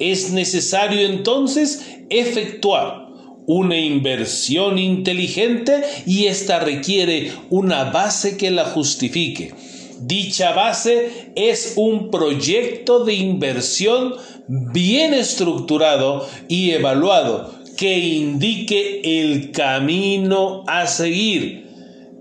Es 0.00 0.32
necesario 0.32 1.06
entonces 1.06 1.86
efectuar 2.10 3.05
una 3.46 3.78
inversión 3.78 4.78
inteligente 4.78 5.82
y 6.04 6.26
esta 6.26 6.58
requiere 6.58 7.32
una 7.48 7.84
base 7.84 8.36
que 8.36 8.50
la 8.50 8.64
justifique. 8.64 9.54
Dicha 10.00 10.52
base 10.52 11.30
es 11.36 11.74
un 11.76 12.10
proyecto 12.10 13.04
de 13.04 13.14
inversión 13.14 14.14
bien 14.48 15.14
estructurado 15.14 16.28
y 16.48 16.72
evaluado 16.72 17.54
que 17.76 17.98
indique 17.98 19.00
el 19.22 19.52
camino 19.52 20.64
a 20.66 20.86
seguir. 20.86 21.66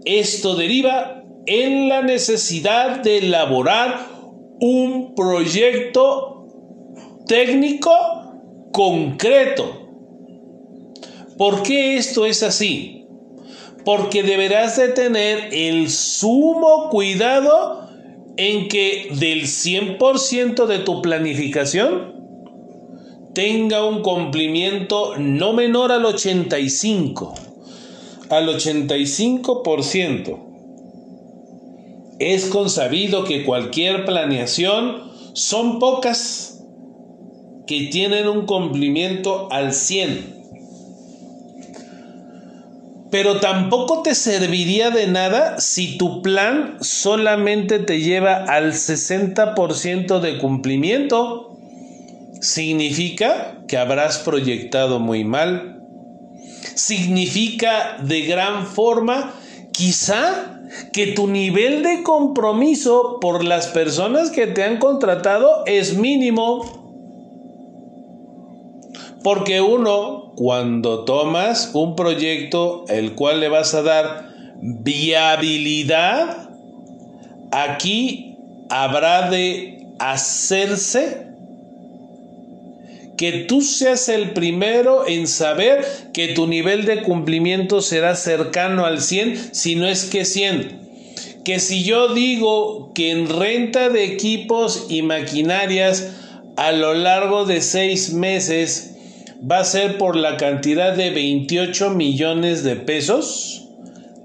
Esto 0.06 0.56
deriva 0.56 1.24
en 1.48 1.90
la 1.90 2.02
necesidad 2.02 3.02
de 3.02 3.20
elaborar 3.20 4.10
un 4.60 5.16
proyecto 5.16 6.48
técnico 7.28 7.92
concreto 8.72 9.85
¿Por 11.38 11.64
qué 11.64 11.98
esto 11.98 12.26
es 12.26 12.44
así? 12.44 13.06
Porque 13.84 14.24
deberás 14.24 14.78
de 14.78 14.88
tener 14.90 15.50
el 15.52 15.90
sumo 15.90 16.90
cuidado 16.90 17.90
en 18.38 18.68
que 18.68 19.10
del 19.20 19.44
100% 19.44 20.66
de 20.66 20.80
tu 20.80 21.02
planificación 21.02 22.16
tenga 23.34 23.86
un 23.86 24.02
cumplimiento 24.02 25.18
no 25.18 25.52
menor 25.54 25.92
al 25.92 26.06
85, 26.06 27.34
al 28.30 28.48
85%. 28.48 30.40
Es 32.20 32.46
consabido 32.46 33.26
que 33.26 33.44
cualquier 33.44 34.06
planeación 34.06 35.12
son 35.34 35.80
pocas 35.80 36.64
que 37.68 37.88
tienen 37.92 38.30
un 38.30 38.46
cumplimiento 38.46 39.50
al 39.52 39.74
100. 39.74 40.35
Pero 43.12 43.40
tampoco 43.40 44.02
te 44.02 44.16
serviría 44.16 44.90
de 44.90 45.08
nada 45.08 45.60
si 45.60 45.98
tu 45.98 46.22
plan 46.22 46.78
solamente 46.82 47.80
te 47.80 48.00
lleva 48.02 48.46
al 48.46 48.74
60% 48.74 50.20
de 50.20 50.38
cumplimiento. 50.38 51.58
Significa 52.42 53.60
que 53.68 53.78
habrás 53.78 54.20
proyectado 54.20 55.00
muy 55.00 55.24
mal. 55.24 55.84
Significa 56.74 57.98
de 58.02 58.22
gran 58.24 58.66
forma, 58.66 59.34
quizá, 59.72 60.56
que 60.92 61.08
tu 61.08 61.28
nivel 61.28 61.84
de 61.84 62.04
compromiso 62.04 63.20
por 63.22 63.44
las 63.44 63.68
personas 63.68 64.30
que 64.32 64.48
te 64.48 64.64
han 64.64 64.78
contratado 64.78 65.64
es 65.66 65.96
mínimo. 65.96 66.85
Porque 69.26 69.60
uno, 69.60 70.34
cuando 70.36 71.04
tomas 71.04 71.72
un 71.74 71.96
proyecto 71.96 72.86
el 72.90 73.16
cual 73.16 73.40
le 73.40 73.50
vas 73.50 73.74
a 73.74 73.82
dar 73.82 74.30
viabilidad, 74.62 76.52
aquí 77.52 78.38
habrá 78.70 79.32
de 79.32 79.88
hacerse 79.98 81.26
que 83.18 83.46
tú 83.48 83.64
seas 83.64 84.10
el 84.10 84.30
primero 84.34 85.08
en 85.08 85.26
saber 85.26 85.84
que 86.14 86.28
tu 86.28 86.46
nivel 86.46 86.86
de 86.86 87.02
cumplimiento 87.02 87.82
será 87.82 88.16
cercano 88.16 88.86
al 88.86 89.02
100, 89.02 89.56
si 89.56 89.76
no 89.76 89.88
es 89.88 90.06
que 90.06 90.24
100. 90.24 91.42
Que 91.44 91.60
si 91.60 91.84
yo 91.84 92.14
digo 92.14 92.94
que 92.94 93.10
en 93.10 93.28
renta 93.28 93.90
de 93.90 94.04
equipos 94.04 94.86
y 94.88 95.02
maquinarias 95.02 96.12
a 96.58 96.72
lo 96.74 96.94
largo 96.94 97.46
de 97.46 97.64
seis 97.64 98.14
meses 98.14 98.92
va 99.50 99.60
a 99.60 99.66
ser 99.66 99.98
por 99.98 100.16
la 100.16 100.38
cantidad 100.38 100.94
de 100.94 101.12
28 101.12 101.92
millones 101.92 102.64
de 102.64 102.76
pesos 102.76 103.66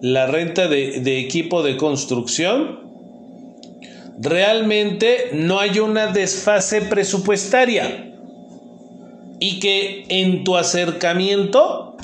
la 0.01 0.27
renta 0.27 0.67
de, 0.67 1.19
equipo 1.19 1.63
de 1.63 1.77
construcción. 1.77 2.81
Realmente 4.19 5.31
no 5.35 5.61
hay 5.61 5.79
una 5.79 6.07
desfase 6.09 6.83
presupuestaria 6.83 8.15
y 9.39 9.61
que 9.61 10.05
en 10.09 10.45
tu 10.45 10.57
acercamiento 10.57 11.97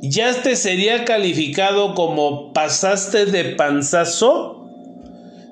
ya 0.00 0.42
te 0.42 0.56
sería 0.56 1.04
calificado 1.04 1.94
como 1.94 2.52
pasaste 2.52 3.26
de 3.26 3.44
panzazo 3.56 4.68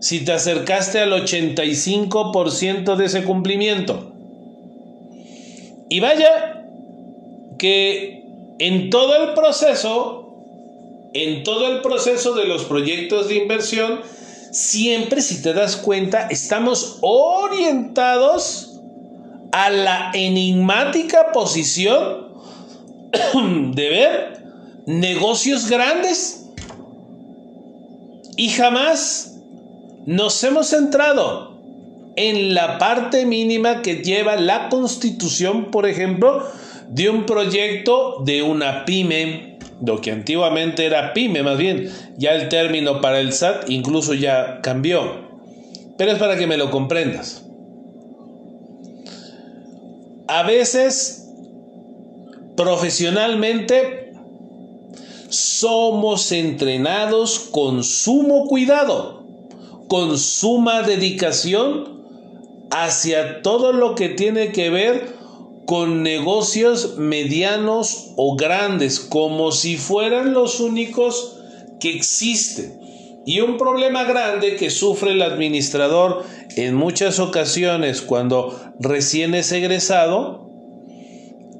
si 0.00 0.24
te 0.24 0.32
acercaste 0.32 1.00
al 1.00 1.12
85% 1.12 2.96
de 2.96 3.04
ese 3.04 3.24
cumplimiento. 3.24 4.11
Y 5.92 6.00
vaya 6.00 6.64
que 7.58 8.24
en 8.58 8.88
todo 8.88 9.14
el 9.14 9.34
proceso, 9.34 10.38
en 11.12 11.42
todo 11.42 11.70
el 11.70 11.82
proceso 11.82 12.32
de 12.32 12.46
los 12.46 12.64
proyectos 12.64 13.28
de 13.28 13.34
inversión, 13.34 14.00
siempre 14.52 15.20
si 15.20 15.42
te 15.42 15.52
das 15.52 15.76
cuenta, 15.76 16.28
estamos 16.30 16.96
orientados 17.02 18.80
a 19.52 19.68
la 19.68 20.12
enigmática 20.14 21.30
posición 21.30 22.28
de 23.74 23.88
ver 23.90 24.44
negocios 24.86 25.68
grandes 25.68 26.46
y 28.38 28.48
jamás 28.48 29.34
nos 30.06 30.42
hemos 30.42 30.68
centrado 30.68 31.51
en 32.16 32.54
la 32.54 32.78
parte 32.78 33.24
mínima 33.24 33.82
que 33.82 33.96
lleva 33.96 34.36
la 34.36 34.68
constitución, 34.68 35.70
por 35.70 35.86
ejemplo, 35.86 36.46
de 36.88 37.08
un 37.08 37.24
proyecto 37.24 38.22
de 38.24 38.42
una 38.42 38.84
pyme, 38.84 39.58
lo 39.84 40.00
que 40.00 40.12
antiguamente 40.12 40.84
era 40.84 41.14
pyme 41.14 41.42
más 41.42 41.58
bien, 41.58 41.90
ya 42.16 42.32
el 42.32 42.48
término 42.48 43.00
para 43.00 43.20
el 43.20 43.32
SAT 43.32 43.70
incluso 43.70 44.14
ya 44.14 44.60
cambió, 44.60 45.02
pero 45.96 46.12
es 46.12 46.18
para 46.18 46.36
que 46.36 46.46
me 46.46 46.56
lo 46.56 46.70
comprendas. 46.70 47.44
A 50.28 50.44
veces, 50.44 51.28
profesionalmente, 52.56 54.12
somos 55.28 56.30
entrenados 56.30 57.38
con 57.38 57.82
sumo 57.82 58.46
cuidado, 58.46 59.24
con 59.88 60.18
suma 60.18 60.82
dedicación, 60.82 62.01
hacia 62.72 63.42
todo 63.42 63.72
lo 63.72 63.94
que 63.94 64.08
tiene 64.08 64.50
que 64.50 64.70
ver 64.70 65.14
con 65.66 66.02
negocios 66.02 66.96
medianos 66.96 68.12
o 68.16 68.34
grandes, 68.34 68.98
como 68.98 69.52
si 69.52 69.76
fueran 69.76 70.32
los 70.32 70.58
únicos 70.58 71.38
que 71.80 71.94
existen. 71.94 72.80
Y 73.24 73.40
un 73.40 73.58
problema 73.58 74.04
grande 74.04 74.56
que 74.56 74.70
sufre 74.70 75.12
el 75.12 75.22
administrador 75.22 76.24
en 76.56 76.74
muchas 76.74 77.20
ocasiones 77.20 78.00
cuando 78.00 78.58
recién 78.80 79.34
es 79.34 79.52
egresado 79.52 80.48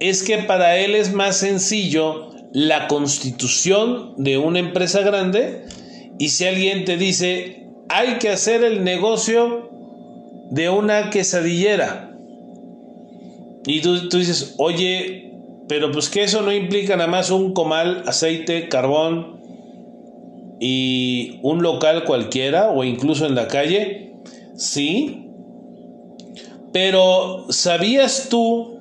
es 0.00 0.24
que 0.24 0.38
para 0.38 0.78
él 0.78 0.96
es 0.96 1.12
más 1.12 1.36
sencillo 1.36 2.30
la 2.52 2.88
constitución 2.88 4.14
de 4.16 4.38
una 4.38 4.58
empresa 4.58 5.02
grande 5.02 5.64
y 6.18 6.30
si 6.30 6.44
alguien 6.46 6.84
te 6.84 6.96
dice 6.96 7.68
hay 7.88 8.18
que 8.18 8.30
hacer 8.30 8.64
el 8.64 8.82
negocio 8.82 9.71
de 10.52 10.68
una 10.68 11.08
quesadillera. 11.08 12.14
Y 13.64 13.80
tú, 13.80 14.10
tú, 14.10 14.18
dices, 14.18 14.54
oye, 14.58 15.32
pero 15.66 15.90
pues 15.90 16.10
que 16.10 16.24
eso 16.24 16.42
no 16.42 16.52
implica 16.52 16.94
nada 16.94 17.08
más 17.08 17.30
un 17.30 17.54
comal, 17.54 18.02
aceite, 18.06 18.68
carbón 18.68 19.40
y 20.60 21.38
un 21.42 21.62
local 21.62 22.04
cualquiera 22.04 22.70
o 22.70 22.84
incluso 22.84 23.24
en 23.24 23.34
la 23.34 23.48
calle. 23.48 24.12
Sí. 24.54 25.26
Pero 26.70 27.46
¿sabías 27.48 28.28
tú 28.28 28.78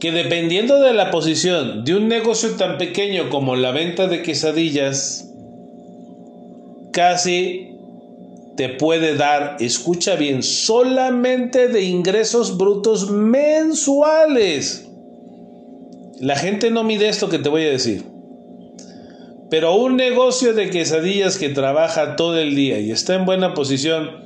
que 0.00 0.10
dependiendo 0.10 0.80
de 0.80 0.94
la 0.94 1.12
posición 1.12 1.84
de 1.84 1.94
un 1.94 2.08
negocio 2.08 2.56
tan 2.56 2.76
pequeño 2.76 3.30
como 3.30 3.54
la 3.54 3.70
venta 3.70 4.08
de 4.08 4.22
quesadillas, 4.22 5.32
casi 6.92 7.73
te 8.56 8.68
puede 8.68 9.16
dar, 9.16 9.56
escucha 9.60 10.16
bien, 10.16 10.42
solamente 10.42 11.68
de 11.68 11.82
ingresos 11.82 12.56
brutos 12.56 13.10
mensuales. 13.10 14.88
La 16.20 16.36
gente 16.36 16.70
no 16.70 16.84
mide 16.84 17.08
esto 17.08 17.28
que 17.28 17.38
te 17.38 17.48
voy 17.48 17.62
a 17.64 17.70
decir. 17.70 18.04
Pero 19.50 19.74
un 19.76 19.96
negocio 19.96 20.54
de 20.54 20.70
quesadillas 20.70 21.36
que 21.36 21.48
trabaja 21.48 22.16
todo 22.16 22.38
el 22.38 22.54
día 22.54 22.78
y 22.80 22.90
está 22.90 23.14
en 23.14 23.24
buena 23.26 23.54
posición, 23.54 24.24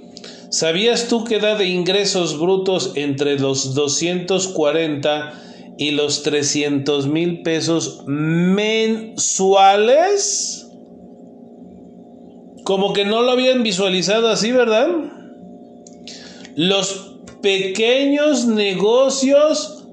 ¿sabías 0.50 1.08
tú 1.08 1.24
que 1.24 1.38
da 1.38 1.56
de 1.56 1.66
ingresos 1.66 2.38
brutos 2.38 2.92
entre 2.94 3.38
los 3.38 3.74
240 3.74 5.32
y 5.76 5.92
los 5.92 6.22
300 6.22 7.08
mil 7.08 7.42
pesos 7.42 8.04
mensuales? 8.06 9.08
Como 12.68 12.92
que 12.92 13.06
no 13.06 13.22
lo 13.22 13.30
habían 13.30 13.62
visualizado 13.62 14.28
así, 14.28 14.52
¿verdad? 14.52 14.88
Los 16.54 17.16
pequeños 17.40 18.44
negocios 18.44 19.86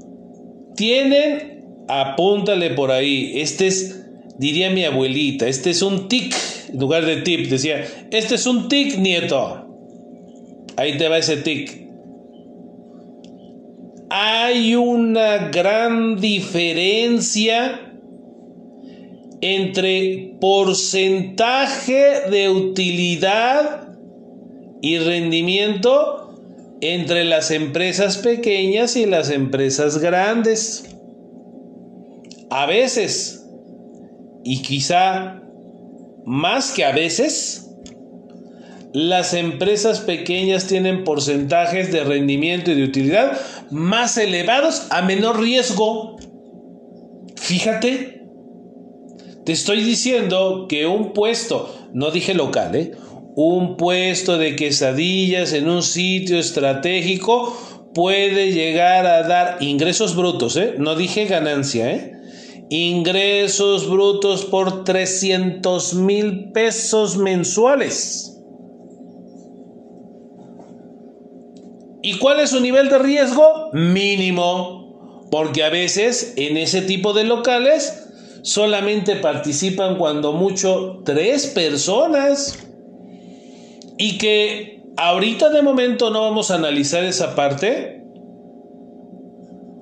tienen, 0.75 1.85
apúntale 1.87 2.71
por 2.71 2.91
ahí, 2.91 3.39
este 3.39 3.67
es, 3.67 4.05
diría 4.37 4.71
mi 4.71 4.83
abuelita, 4.83 5.47
este 5.47 5.69
es 5.69 5.81
un 5.81 6.09
tic, 6.09 6.35
en 6.67 6.77
lugar 6.77 7.05
de 7.05 7.21
tip, 7.21 7.47
decía, 7.47 7.87
este 8.11 8.35
es 8.35 8.45
un 8.45 8.67
tic, 8.67 8.97
nieto. 8.97 9.69
Ahí 10.75 10.97
te 10.97 11.07
va 11.07 11.19
ese 11.19 11.37
tic. 11.37 11.87
Hay 14.09 14.75
una 14.75 15.47
gran 15.47 16.19
diferencia 16.19 17.94
entre 19.41 20.35
porcentaje 20.39 22.29
de 22.29 22.49
utilidad 22.49 23.89
y 24.81 24.97
rendimiento 24.99 26.25
entre 26.81 27.23
las 27.23 27.51
empresas 27.51 28.17
pequeñas 28.17 28.95
y 28.95 29.05
las 29.05 29.29
empresas 29.29 29.97
grandes. 29.97 30.95
A 32.49 32.65
veces, 32.65 33.45
y 34.43 34.61
quizá 34.61 35.41
más 36.25 36.71
que 36.71 36.85
a 36.85 36.91
veces, 36.91 37.65
las 38.93 39.33
empresas 39.33 39.99
pequeñas 39.99 40.67
tienen 40.67 41.03
porcentajes 41.03 41.91
de 41.91 42.03
rendimiento 42.03 42.71
y 42.71 42.75
de 42.75 42.83
utilidad 42.83 43.37
más 43.69 44.17
elevados 44.17 44.87
a 44.89 45.01
menor 45.01 45.41
riesgo. 45.41 46.17
Fíjate, 47.35 48.14
te 49.45 49.51
estoy 49.51 49.83
diciendo 49.83 50.65
que 50.67 50.87
un 50.87 51.13
puesto, 51.13 51.73
no 51.93 52.09
dije 52.09 52.33
local, 52.33 52.75
¿eh? 52.75 52.91
un 53.35 53.77
puesto 53.77 54.37
de 54.39 54.55
quesadillas 54.55 55.53
en 55.53 55.69
un 55.69 55.83
sitio 55.83 56.39
estratégico 56.39 57.55
puede 57.93 58.51
llegar 58.53 59.05
a 59.05 59.27
dar 59.27 59.57
ingresos 59.61 60.15
brutos, 60.15 60.57
¿eh? 60.57 60.75
no 60.79 60.95
dije 60.95 61.25
ganancia, 61.25 61.91
¿eh? 61.91 62.13
ingresos 62.69 63.87
brutos 63.87 64.45
por 64.45 64.83
300 64.83 65.93
mil 65.93 66.51
pesos 66.51 67.17
mensuales. 67.17 68.31
¿Y 72.01 72.17
cuál 72.17 72.39
es 72.39 72.49
su 72.51 72.59
nivel 72.61 72.89
de 72.89 72.99
riesgo? 72.99 73.69
Mínimo, 73.73 75.27
porque 75.29 75.63
a 75.63 75.69
veces 75.69 76.33
en 76.35 76.57
ese 76.57 76.81
tipo 76.81 77.13
de 77.13 77.23
locales 77.23 78.04
solamente 78.45 79.15
participan 79.15 79.97
cuando 79.97 80.31
mucho 80.31 81.01
tres 81.03 81.47
personas 81.47 82.59
y 83.97 84.19
que 84.19 84.83
ahorita 84.97 85.49
de 85.49 85.63
momento 85.63 86.11
no 86.11 86.21
vamos 86.21 86.51
a 86.51 86.55
analizar 86.55 87.03
esa 87.03 87.33
parte. 87.33 88.03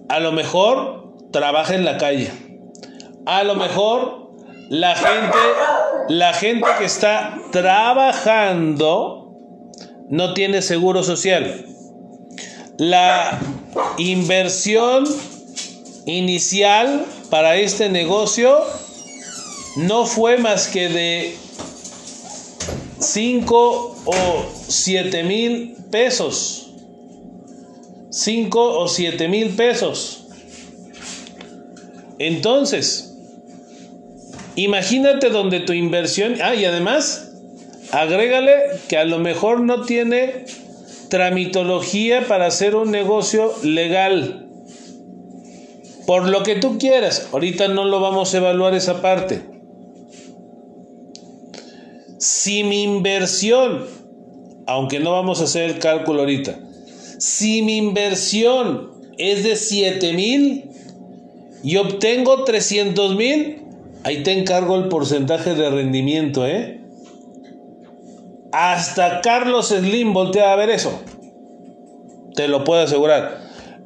A 0.08 0.22
lo 0.22 0.32
mejor 0.32 1.14
trabaja 1.32 1.76
en 1.76 1.84
la 1.84 1.98
calle. 1.98 2.32
A 3.26 3.44
lo 3.44 3.56
mejor 3.56 4.32
la 4.70 4.96
gente, 4.96 5.38
la 6.08 6.34
gente 6.34 6.68
que 6.80 6.86
está 6.86 7.38
trabajando 7.52 9.36
no 10.08 10.34
tiene 10.34 10.62
seguro 10.62 11.04
social. 11.04 11.66
La 12.78 13.40
inversión 13.98 15.04
inicial 16.06 17.04
para 17.34 17.56
este 17.56 17.90
negocio 17.90 18.62
no 19.76 20.06
fue 20.06 20.38
más 20.38 20.68
que 20.68 20.88
de 20.88 21.36
5 23.00 24.02
o 24.06 24.46
7 24.68 25.24
mil 25.24 25.76
pesos. 25.90 26.70
5 28.12 28.80
o 28.80 28.88
7 28.88 29.28
mil 29.30 29.50
pesos. 29.56 30.28
Entonces, 32.20 33.16
imagínate 34.56 35.32
donde 35.32 35.60
tu 35.60 35.74
inversión... 35.74 36.36
Ah, 36.40 36.54
y 36.54 36.66
además, 36.66 37.32
agrégale 37.92 38.54
que 38.88 39.00
a 39.00 39.06
lo 39.06 39.18
mejor 39.18 39.60
no 39.60 39.82
tiene 39.86 40.46
tramitología 41.10 42.28
para 42.28 42.46
hacer 42.46 42.76
un 42.76 42.92
negocio 42.92 43.56
legal. 43.64 44.43
Por 46.06 46.28
lo 46.28 46.44
que 46.44 46.56
tú 46.56 46.78
quieras, 46.78 47.30
ahorita 47.32 47.70
no 47.70 47.86
lo 47.86 48.00
vamos 48.02 48.34
a 48.34 48.38
evaluar 48.38 48.74
esa 48.74 49.02
parte. 49.02 49.42
Si 52.18 52.64
mi 52.64 52.84
inversión, 52.84 53.86
aunque 54.68 55.00
no 55.00 55.12
vamos 55.12 55.42
a 55.42 55.46
hacer 55.46 55.70
el 55.70 55.80
cálculo 55.80 56.22
ahorita, 56.22 56.60
si 57.20 57.62
mi 57.62 57.78
inversión 57.78 58.92
es 59.18 59.44
de 59.44 59.56
7 59.56 60.14
mil 60.14 60.70
y 61.64 61.78
obtengo 61.78 62.44
300 62.44 63.16
mil, 63.16 63.64
ahí 64.04 64.24
te 64.24 64.32
encargo 64.34 64.76
el 64.76 64.90
porcentaje 64.90 65.56
de 65.56 65.70
rendimiento, 65.70 66.46
¿eh? 66.46 66.82
Hasta 68.52 69.22
Carlos 69.22 69.70
Slim 69.70 70.14
voltea 70.14 70.54
a 70.54 70.56
ver 70.56 70.70
eso. 70.70 71.02
Te 72.36 72.48
lo 72.48 72.64
puedo 72.64 72.82
asegurar. 72.82 73.43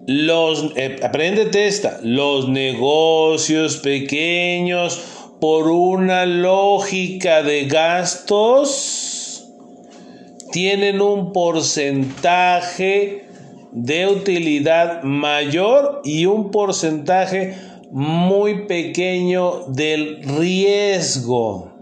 Los, 0.09 0.71
eh, 0.77 1.01
apréndete 1.03 1.67
esta, 1.67 1.99
los 2.01 2.47
negocios 2.47 3.75
pequeños 3.75 5.01
por 5.41 5.67
una 5.67 6.25
lógica 6.25 7.43
de 7.43 7.65
gastos 7.65 9.45
tienen 10.53 11.01
un 11.01 11.33
porcentaje 11.33 13.27
de 13.73 14.07
utilidad 14.07 15.03
mayor 15.03 15.99
y 16.05 16.25
un 16.25 16.51
porcentaje 16.51 17.57
muy 17.91 18.65
pequeño 18.65 19.65
del 19.67 20.23
riesgo. 20.23 21.73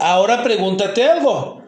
Ahora 0.00 0.42
pregúntate 0.42 1.04
algo. 1.04 1.62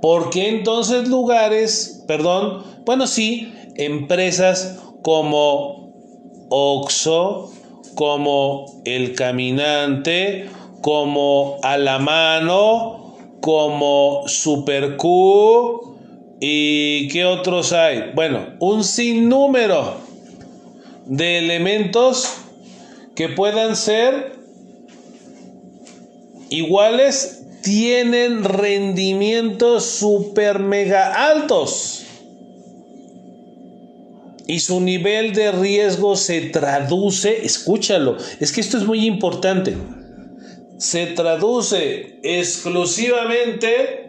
¿Por 0.00 0.30
qué 0.30 0.48
entonces 0.48 1.08
lugares, 1.08 2.04
perdón, 2.06 2.62
bueno 2.84 3.08
sí, 3.08 3.52
empresas 3.76 4.78
como 5.02 5.92
Oxo, 6.48 7.52
como 7.94 8.82
El 8.84 9.14
Caminante, 9.14 10.48
como 10.80 11.58
A 11.62 11.78
la 11.78 11.98
Mano, 11.98 13.16
como 13.40 14.24
Super 14.26 14.96
Q 14.96 15.96
y 16.40 17.08
qué 17.08 17.24
otros 17.24 17.72
hay. 17.72 18.12
Bueno, 18.14 18.54
un 18.60 18.84
sinnúmero 18.84 19.96
de 21.06 21.38
elementos 21.38 22.28
que 23.14 23.28
puedan 23.28 23.76
ser 23.76 24.36
iguales 26.50 27.46
tienen 27.62 28.44
rendimientos 28.44 29.84
super 29.84 30.58
mega 30.58 31.30
altos 31.30 32.01
y 34.46 34.60
su 34.60 34.80
nivel 34.80 35.32
de 35.32 35.52
riesgo 35.52 36.16
se 36.16 36.40
traduce, 36.42 37.44
escúchalo, 37.44 38.16
es 38.40 38.52
que 38.52 38.60
esto 38.60 38.78
es 38.78 38.84
muy 38.84 39.06
importante, 39.06 39.76
se 40.78 41.06
traduce 41.06 42.18
exclusivamente 42.22 44.08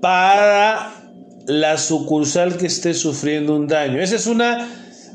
para 0.00 0.92
la 1.46 1.78
sucursal 1.78 2.56
que 2.56 2.66
esté 2.66 2.94
sufriendo 2.94 3.56
un 3.56 3.66
daño. 3.66 4.00
Esa 4.00 4.16
es 4.16 4.26
una 4.26 4.68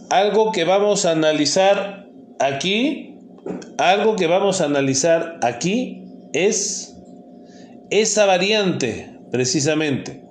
algo 0.10 0.52
que 0.52 0.64
vamos 0.64 1.06
a 1.06 1.12
analizar 1.12 2.08
aquí, 2.40 3.18
algo 3.78 4.16
que 4.16 4.28
vamos 4.28 4.62
a 4.62 4.66
analizar 4.66 5.40
aquí 5.42 6.04
es 6.34 6.96
esa 7.90 8.26
variante 8.26 9.12
precisamente 9.32 10.25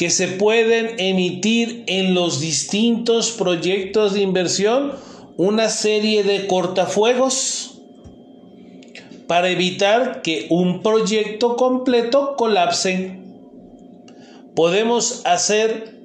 que 0.00 0.08
se 0.08 0.28
pueden 0.28 0.94
emitir 0.96 1.84
en 1.86 2.14
los 2.14 2.40
distintos 2.40 3.32
proyectos 3.32 4.14
de 4.14 4.22
inversión 4.22 4.92
una 5.36 5.68
serie 5.68 6.24
de 6.24 6.46
cortafuegos 6.46 7.82
para 9.26 9.50
evitar 9.50 10.22
que 10.22 10.46
un 10.48 10.80
proyecto 10.80 11.54
completo 11.56 12.34
colapse. 12.38 13.20
Podemos 14.56 15.20
hacer 15.26 16.00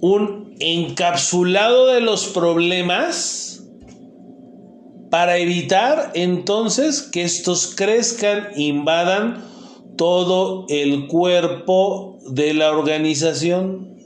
un 0.00 0.56
encapsulado 0.58 1.88
de 1.88 2.00
los 2.00 2.28
problemas 2.28 3.62
para 5.10 5.36
evitar 5.36 6.12
entonces 6.14 7.02
que 7.02 7.24
estos 7.24 7.74
crezcan, 7.76 8.48
invadan 8.56 9.51
todo 9.96 10.66
el 10.68 11.06
cuerpo 11.06 12.18
de 12.28 12.54
la 12.54 12.70
organización. 12.70 13.96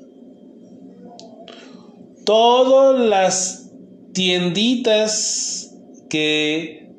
Todas 2.25 3.01
las 3.01 3.71
tienditas 4.13 5.75
que, 6.09 6.91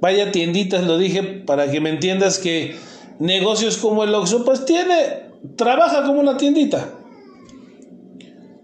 vaya 0.00 0.30
tienditas, 0.30 0.86
lo 0.86 0.98
dije 0.98 1.22
para 1.22 1.70
que 1.70 1.80
me 1.80 1.90
entiendas 1.90 2.38
que 2.38 2.76
negocios 3.18 3.78
como 3.78 4.04
el 4.04 4.14
Oxxo, 4.14 4.44
pues 4.44 4.64
tiene, 4.64 5.30
trabaja 5.56 6.04
como 6.04 6.20
una 6.20 6.36
tiendita. 6.36 6.90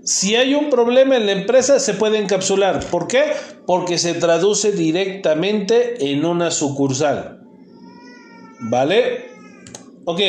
Si 0.02 0.34
hay 0.34 0.54
un 0.54 0.70
problema 0.70 1.16
en 1.16 1.26
la 1.26 1.32
empresa, 1.32 1.78
se 1.78 1.94
puede 1.94 2.18
encapsular. 2.18 2.84
¿Por 2.86 3.06
qué? 3.06 3.24
Porque 3.66 3.98
se 3.98 4.14
traduce 4.14 4.72
directamente 4.72 6.10
en 6.10 6.24
una 6.24 6.50
sucursal. 6.50 7.40
¿Vale? 8.60 9.29
Ok. 10.10 10.20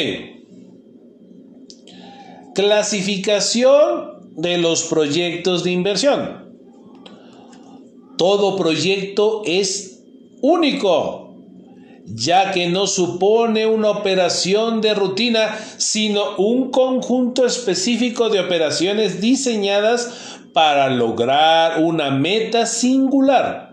Clasificación 2.54 4.36
de 4.36 4.60
los 4.60 4.84
proyectos 4.84 5.64
de 5.64 5.72
inversión. 5.72 6.54
Todo 8.16 8.58
proyecto 8.58 9.42
es 9.44 10.04
único, 10.44 11.36
ya 12.06 12.52
que 12.52 12.70
no 12.70 12.86
supone 12.86 13.66
una 13.66 13.90
operación 13.90 14.82
de 14.82 14.94
rutina, 14.94 15.58
sino 15.78 16.36
un 16.38 16.70
conjunto 16.70 17.48
específico 17.48 18.30
de 18.30 18.40
operaciones 18.40 19.20
diseñadas 19.20 20.38
para 20.54 20.92
lograr 20.92 21.84
una 21.84 22.12
meta 22.12 22.68
singular 22.68 23.71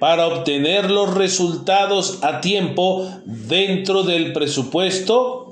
para 0.00 0.26
obtener 0.26 0.90
los 0.90 1.14
resultados 1.14 2.18
a 2.22 2.40
tiempo 2.40 3.06
dentro 3.26 4.02
del 4.02 4.32
presupuesto, 4.32 5.50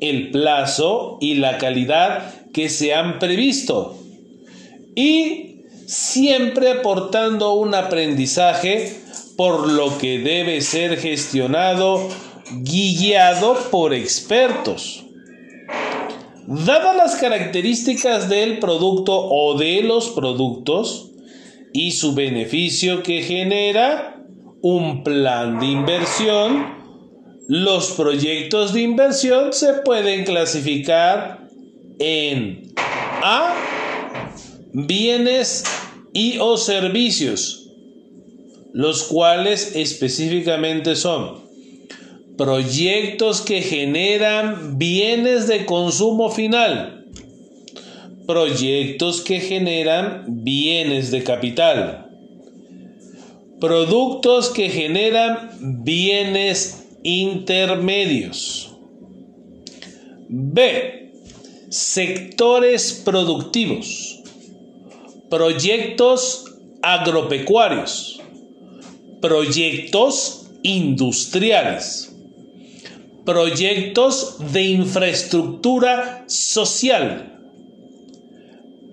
el 0.00 0.32
plazo 0.32 1.16
y 1.20 1.36
la 1.36 1.58
calidad 1.58 2.34
que 2.52 2.68
se 2.68 2.92
han 2.92 3.20
previsto. 3.20 3.96
Y 4.96 5.60
siempre 5.86 6.72
aportando 6.72 7.54
un 7.54 7.74
aprendizaje 7.74 8.98
por 9.36 9.68
lo 9.70 9.96
que 9.98 10.18
debe 10.18 10.60
ser 10.60 10.98
gestionado, 10.98 12.08
guiado 12.62 13.56
por 13.70 13.94
expertos. 13.94 15.04
Dadas 16.46 16.96
las 16.96 17.14
características 17.14 18.28
del 18.28 18.58
producto 18.58 19.16
o 19.16 19.56
de 19.56 19.82
los 19.82 20.08
productos, 20.10 21.10
y 21.74 21.90
su 21.90 22.14
beneficio 22.14 23.02
que 23.02 23.20
genera 23.20 24.24
un 24.62 25.04
plan 25.04 25.58
de 25.58 25.66
inversión. 25.66 26.72
Los 27.48 27.90
proyectos 27.90 28.72
de 28.72 28.80
inversión 28.80 29.52
se 29.52 29.74
pueden 29.84 30.24
clasificar 30.24 31.46
en 31.98 32.72
A, 33.22 33.54
bienes 34.72 35.64
y 36.14 36.38
o 36.38 36.56
servicios, 36.56 37.68
los 38.72 39.02
cuales 39.02 39.74
específicamente 39.74 40.96
son 40.96 41.44
proyectos 42.38 43.40
que 43.40 43.62
generan 43.62 44.78
bienes 44.78 45.48
de 45.48 45.66
consumo 45.66 46.30
final, 46.30 47.03
proyectos 48.26 49.20
que 49.20 49.40
generan 49.40 50.24
bienes 50.28 51.10
de 51.10 51.22
capital, 51.22 52.10
productos 53.60 54.50
que 54.50 54.68
generan 54.68 55.50
bienes 55.84 56.86
intermedios. 57.02 58.76
B. 60.28 61.12
Sectores 61.68 63.02
productivos. 63.04 64.20
Proyectos 65.28 66.44
agropecuarios. 66.82 68.20
Proyectos 69.20 70.50
industriales 70.62 72.14
proyectos 73.24 74.36
de 74.52 74.62
infraestructura 74.62 76.24
social, 76.26 77.33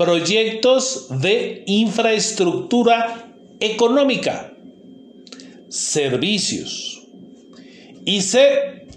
proyectos 0.02 1.10
de 1.22 1.62
infraestructura 1.68 3.36
económica, 3.60 4.52
servicios. 5.70 7.04
Y 8.04 8.22
C, 8.22 8.88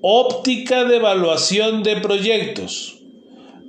óptica 0.00 0.84
de 0.84 0.96
evaluación 0.96 1.84
de 1.84 2.00
proyectos, 2.00 2.98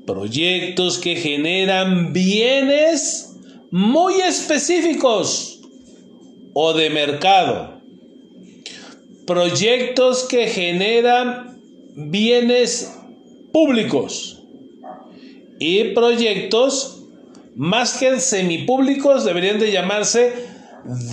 proyectos 0.08 0.98
que 0.98 1.16
generan 1.16 2.12
bienes 2.12 3.36
muy 3.70 4.16
específicos 4.16 5.60
o 6.54 6.74
de 6.74 6.90
mercado 6.90 7.80
proyectos 9.28 10.24
que 10.24 10.48
generan 10.48 11.62
bienes 11.96 12.92
públicos 13.54 14.41
y 15.62 15.84
proyectos 15.94 17.04
más 17.56 18.00
que 18.00 18.20
semipúblicos 18.20 19.24
deberían 19.24 19.60
de 19.60 19.72
llamarse 19.72 20.34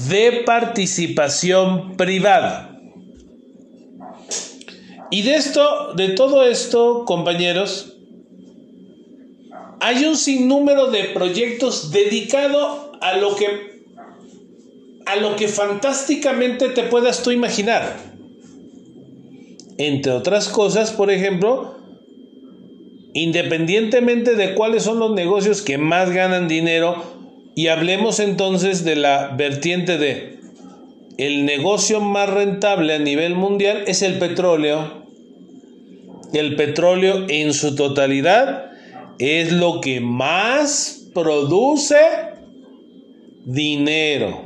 de 0.09 0.43
participación 0.47 1.99
privada. 1.99 2.81
Y 5.11 5.21
de 5.21 5.35
esto, 5.35 5.93
de 5.95 6.09
todo 6.09 6.45
esto, 6.45 7.05
compañeros, 7.05 7.99
hay 9.81 10.07
un 10.07 10.17
sinnúmero 10.17 10.91
de 10.91 11.05
proyectos 11.05 11.91
dedicados 11.91 12.89
a 13.03 13.19
lo 13.19 13.37
que 13.37 13.69
a 15.05 15.17
lo 15.17 15.37
que 15.37 15.49
fantásticamente 15.49 16.71
te 16.71 16.85
puedas 16.85 17.23
tú 17.23 17.33
imaginar. 17.33 17.97
Entre 19.77 20.11
otras 20.13 20.49
cosas, 20.49 20.91
por 20.91 21.11
ejemplo, 21.11 21.78
independientemente 23.23 24.35
de 24.35 24.55
cuáles 24.55 24.83
son 24.83 24.99
los 24.99 25.13
negocios 25.13 25.63
que 25.63 25.79
más 25.79 26.11
ganan 26.11 26.49
dinero, 26.49 27.03
y 27.55 27.69
hablemos 27.69 28.21
entonces 28.21 28.85
de 28.85 28.97
la 28.97 29.35
vertiente 29.37 29.99
de 29.99 30.39
el 31.19 31.45
negocio 31.45 32.01
más 32.01 32.31
rentable 32.31 32.95
a 32.95 32.99
nivel 33.01 33.35
mundial 33.35 33.83
es 33.89 34.03
el 34.03 34.21
petróleo. 34.21 35.03
El 36.33 36.55
petróleo 36.55 37.27
en 37.29 37.53
su 37.53 37.75
totalidad 37.75 38.71
es 39.19 39.51
lo 39.51 39.81
que 39.81 40.01
más 40.01 41.09
produce 41.13 41.97
dinero. 43.45 44.43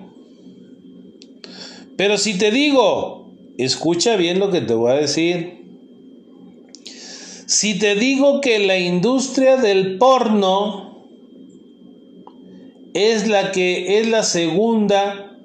Pero 1.98 2.16
si 2.16 2.38
te 2.38 2.50
digo, 2.50 3.30
escucha 3.58 4.16
bien 4.16 4.38
lo 4.38 4.50
que 4.50 4.62
te 4.62 4.72
voy 4.72 4.92
a 4.92 4.94
decir. 4.94 5.61
Si 7.52 7.78
te 7.78 7.96
digo 7.96 8.40
que 8.40 8.60
la 8.60 8.78
industria 8.78 9.58
del 9.58 9.98
porno 9.98 11.04
es 12.94 13.28
la 13.28 13.52
que 13.52 13.98
es 14.00 14.08
la 14.08 14.22
segunda 14.22 15.36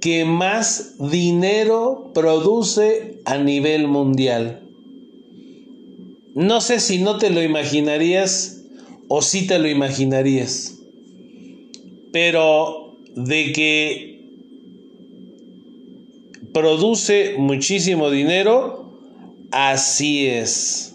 que 0.00 0.24
más 0.24 0.94
dinero 1.10 2.12
produce 2.14 3.16
a 3.24 3.36
nivel 3.36 3.88
mundial. 3.88 4.60
No 6.36 6.60
sé 6.60 6.78
si 6.78 6.98
no 6.98 7.18
te 7.18 7.30
lo 7.30 7.42
imaginarías 7.42 8.62
o 9.08 9.20
si 9.20 9.48
te 9.48 9.58
lo 9.58 9.68
imaginarías. 9.68 10.78
Pero 12.12 12.94
de 13.16 13.52
que 13.52 14.20
produce 16.52 17.34
muchísimo 17.38 18.08
dinero, 18.08 18.88
así 19.50 20.28
es. 20.28 20.89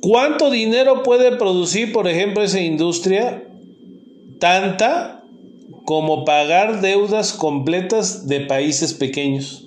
¿Cuánto 0.00 0.50
dinero 0.50 1.02
puede 1.02 1.36
producir, 1.36 1.92
por 1.92 2.06
ejemplo, 2.08 2.42
esa 2.42 2.60
industria? 2.60 3.42
Tanta 4.38 5.24
como 5.84 6.24
pagar 6.24 6.80
deudas 6.80 7.32
completas 7.32 8.28
de 8.28 8.40
países 8.40 8.94
pequeños. 8.94 9.64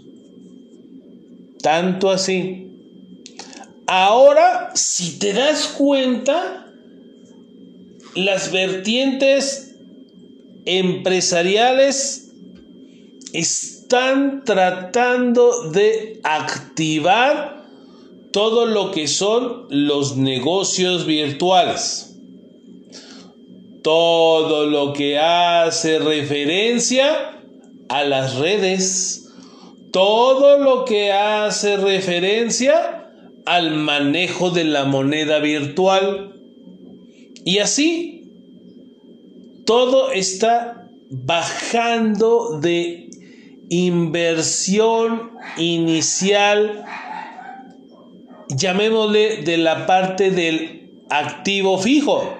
Tanto 1.61 2.09
así. 2.09 2.67
Ahora, 3.87 4.71
si 4.73 5.19
te 5.19 5.33
das 5.33 5.67
cuenta, 5.67 6.67
las 8.15 8.51
vertientes 8.51 9.75
empresariales 10.65 12.31
están 13.33 14.43
tratando 14.43 15.71
de 15.71 16.19
activar 16.23 17.60
todo 18.31 18.65
lo 18.65 18.91
que 18.91 19.07
son 19.07 19.67
los 19.69 20.17
negocios 20.17 21.05
virtuales. 21.05 22.15
Todo 23.81 24.65
lo 24.65 24.93
que 24.93 25.17
hace 25.17 25.99
referencia 25.99 27.41
a 27.89 28.03
las 28.03 28.35
redes. 28.35 29.29
Todo 29.91 30.57
lo 30.57 30.85
que 30.85 31.11
hace 31.11 31.77
referencia 31.77 33.01
al 33.45 33.71
manejo 33.71 34.51
de 34.51 34.63
la 34.63 34.85
moneda 34.85 35.39
virtual. 35.39 36.33
Y 37.43 37.57
así, 37.59 38.21
todo 39.65 40.11
está 40.11 40.87
bajando 41.09 42.59
de 42.59 43.09
inversión 43.69 45.31
inicial, 45.57 46.85
llamémosle 48.55 49.43
de 49.43 49.57
la 49.57 49.85
parte 49.85 50.31
del 50.31 50.91
activo 51.09 51.77
fijo. 51.77 52.37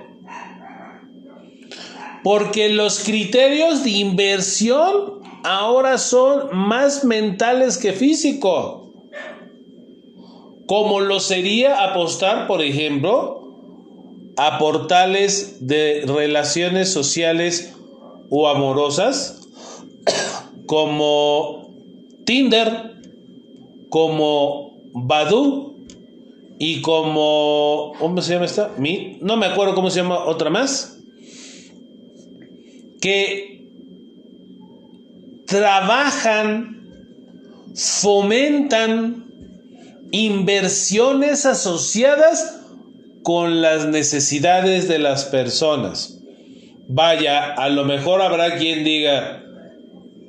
Porque 2.24 2.70
los 2.70 3.00
criterios 3.00 3.84
de 3.84 3.92
inversión 3.92 5.22
ahora 5.44 5.98
son 5.98 6.56
más 6.56 7.04
mentales 7.04 7.78
que 7.78 7.94
físicos. 7.94 8.90
Como 10.68 11.02
lo 11.02 11.20
sería 11.20 11.84
apostar, 11.84 12.48
por 12.48 12.62
ejemplo, 12.62 13.42
a 14.38 14.58
portales 14.58 15.68
de 15.68 16.04
relaciones 16.06 16.92
sociales 16.94 17.74
o 18.30 18.48
amorosas 18.48 19.42
como 20.66 21.74
Tinder, 22.24 22.94
como 23.90 24.78
Badu 24.94 25.71
y 26.64 26.82
como 26.82 27.94
¿cómo 27.98 28.22
se 28.22 28.34
llama 28.34 28.46
esta? 28.46 28.70
No 29.20 29.36
me 29.36 29.48
acuerdo 29.48 29.74
cómo 29.74 29.90
se 29.90 30.02
llama 30.02 30.26
otra 30.26 30.52
más 30.52 31.00
que 33.02 33.66
trabajan, 35.48 36.88
fomentan 37.74 39.26
inversiones 40.12 41.48
asociadas 41.48 42.60
con 43.24 43.64
las 43.64 43.88
necesidades 43.88 44.88
de 44.88 45.00
las 45.00 45.26
personas. 45.26 46.20
Vaya, 46.88 47.56
a 47.56 47.70
lo 47.70 47.86
mejor 47.86 48.22
habrá 48.22 48.58
quien 48.58 48.84
diga, 48.84 49.44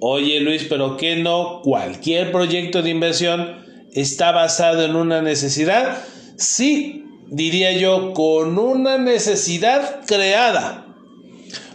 Oye 0.01 0.41
Luis, 0.41 0.65
pero 0.67 0.97
¿qué 0.97 1.17
no? 1.17 1.61
Cualquier 1.63 2.33
proyecto 2.33 2.81
de 2.81 2.89
inversión 2.89 3.67
está 3.93 4.33
basado 4.33 4.83
en 4.83 4.97
una 4.97 5.21
necesidad. 5.21 5.99
Sí, 6.43 7.05
diría 7.29 7.71
yo, 7.71 8.13
con 8.15 8.59
una 8.59 8.99
necesidad 8.99 10.05
creada. 10.07 10.93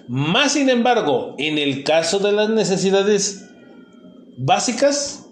Más 0.10 0.53
sin 0.53 0.69
embargo, 0.69 1.36
en 1.38 1.58
el 1.58 1.86
caso 1.86 2.19
de 2.19 2.34
las 2.34 2.49
necesidades 2.49 3.45
básicas, 4.38 5.25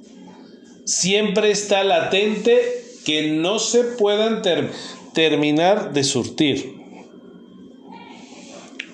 siempre 0.86 1.52
está 1.52 1.84
latente 1.84 2.62
que 3.04 3.34
no 3.34 3.60
se 3.60 3.84
puedan 3.84 4.42
terminar 5.14 5.92
de 5.92 6.06
surtir. 6.06 6.74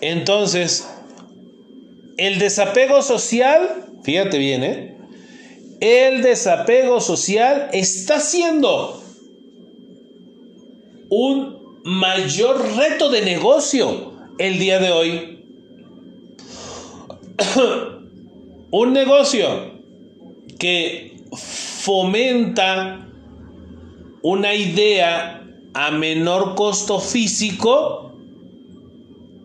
Entonces, 0.01 0.87
el 2.17 2.39
desapego 2.39 3.03
social, 3.03 3.85
fíjate 4.03 4.39
bien, 4.39 4.63
¿eh? 4.63 4.97
el 5.81 6.23
desapego 6.23 6.99
social 6.99 7.69
está 7.73 8.19
siendo 8.19 9.00
un 11.11 11.81
mayor 11.83 12.75
reto 12.77 13.09
de 13.09 13.21
negocio 13.21 14.13
el 14.37 14.57
día 14.57 14.79
de 14.79 14.91
hoy. 14.91 15.45
un 18.71 18.93
negocio 18.93 19.73
que 20.57 21.17
fomenta 21.35 23.09
una 24.21 24.55
idea 24.55 25.45
a 25.73 25.91
menor 25.91 26.55
costo 26.55 26.99
físico 26.99 28.13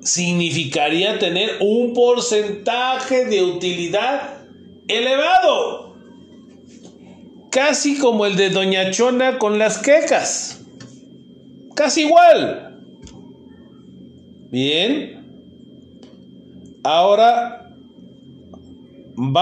significaría 0.03 1.19
tener 1.19 1.57
un 1.61 1.95
porcentaje 1.95 3.25
de 3.25 3.43
utilidad 3.43 4.39
elevado 4.87 5.97
casi 7.51 7.99
como 7.99 8.25
el 8.25 8.37
de 8.37 8.51
Doña 8.51 8.93
Chona 8.93 9.39
con 9.39 9.59
las 9.59 9.79
quecas. 9.79 10.66
Casi 11.77 12.07
igual. 12.07 12.81
Bien. 14.51 15.23
Ahora 16.83 17.71
vamos. 19.15 19.37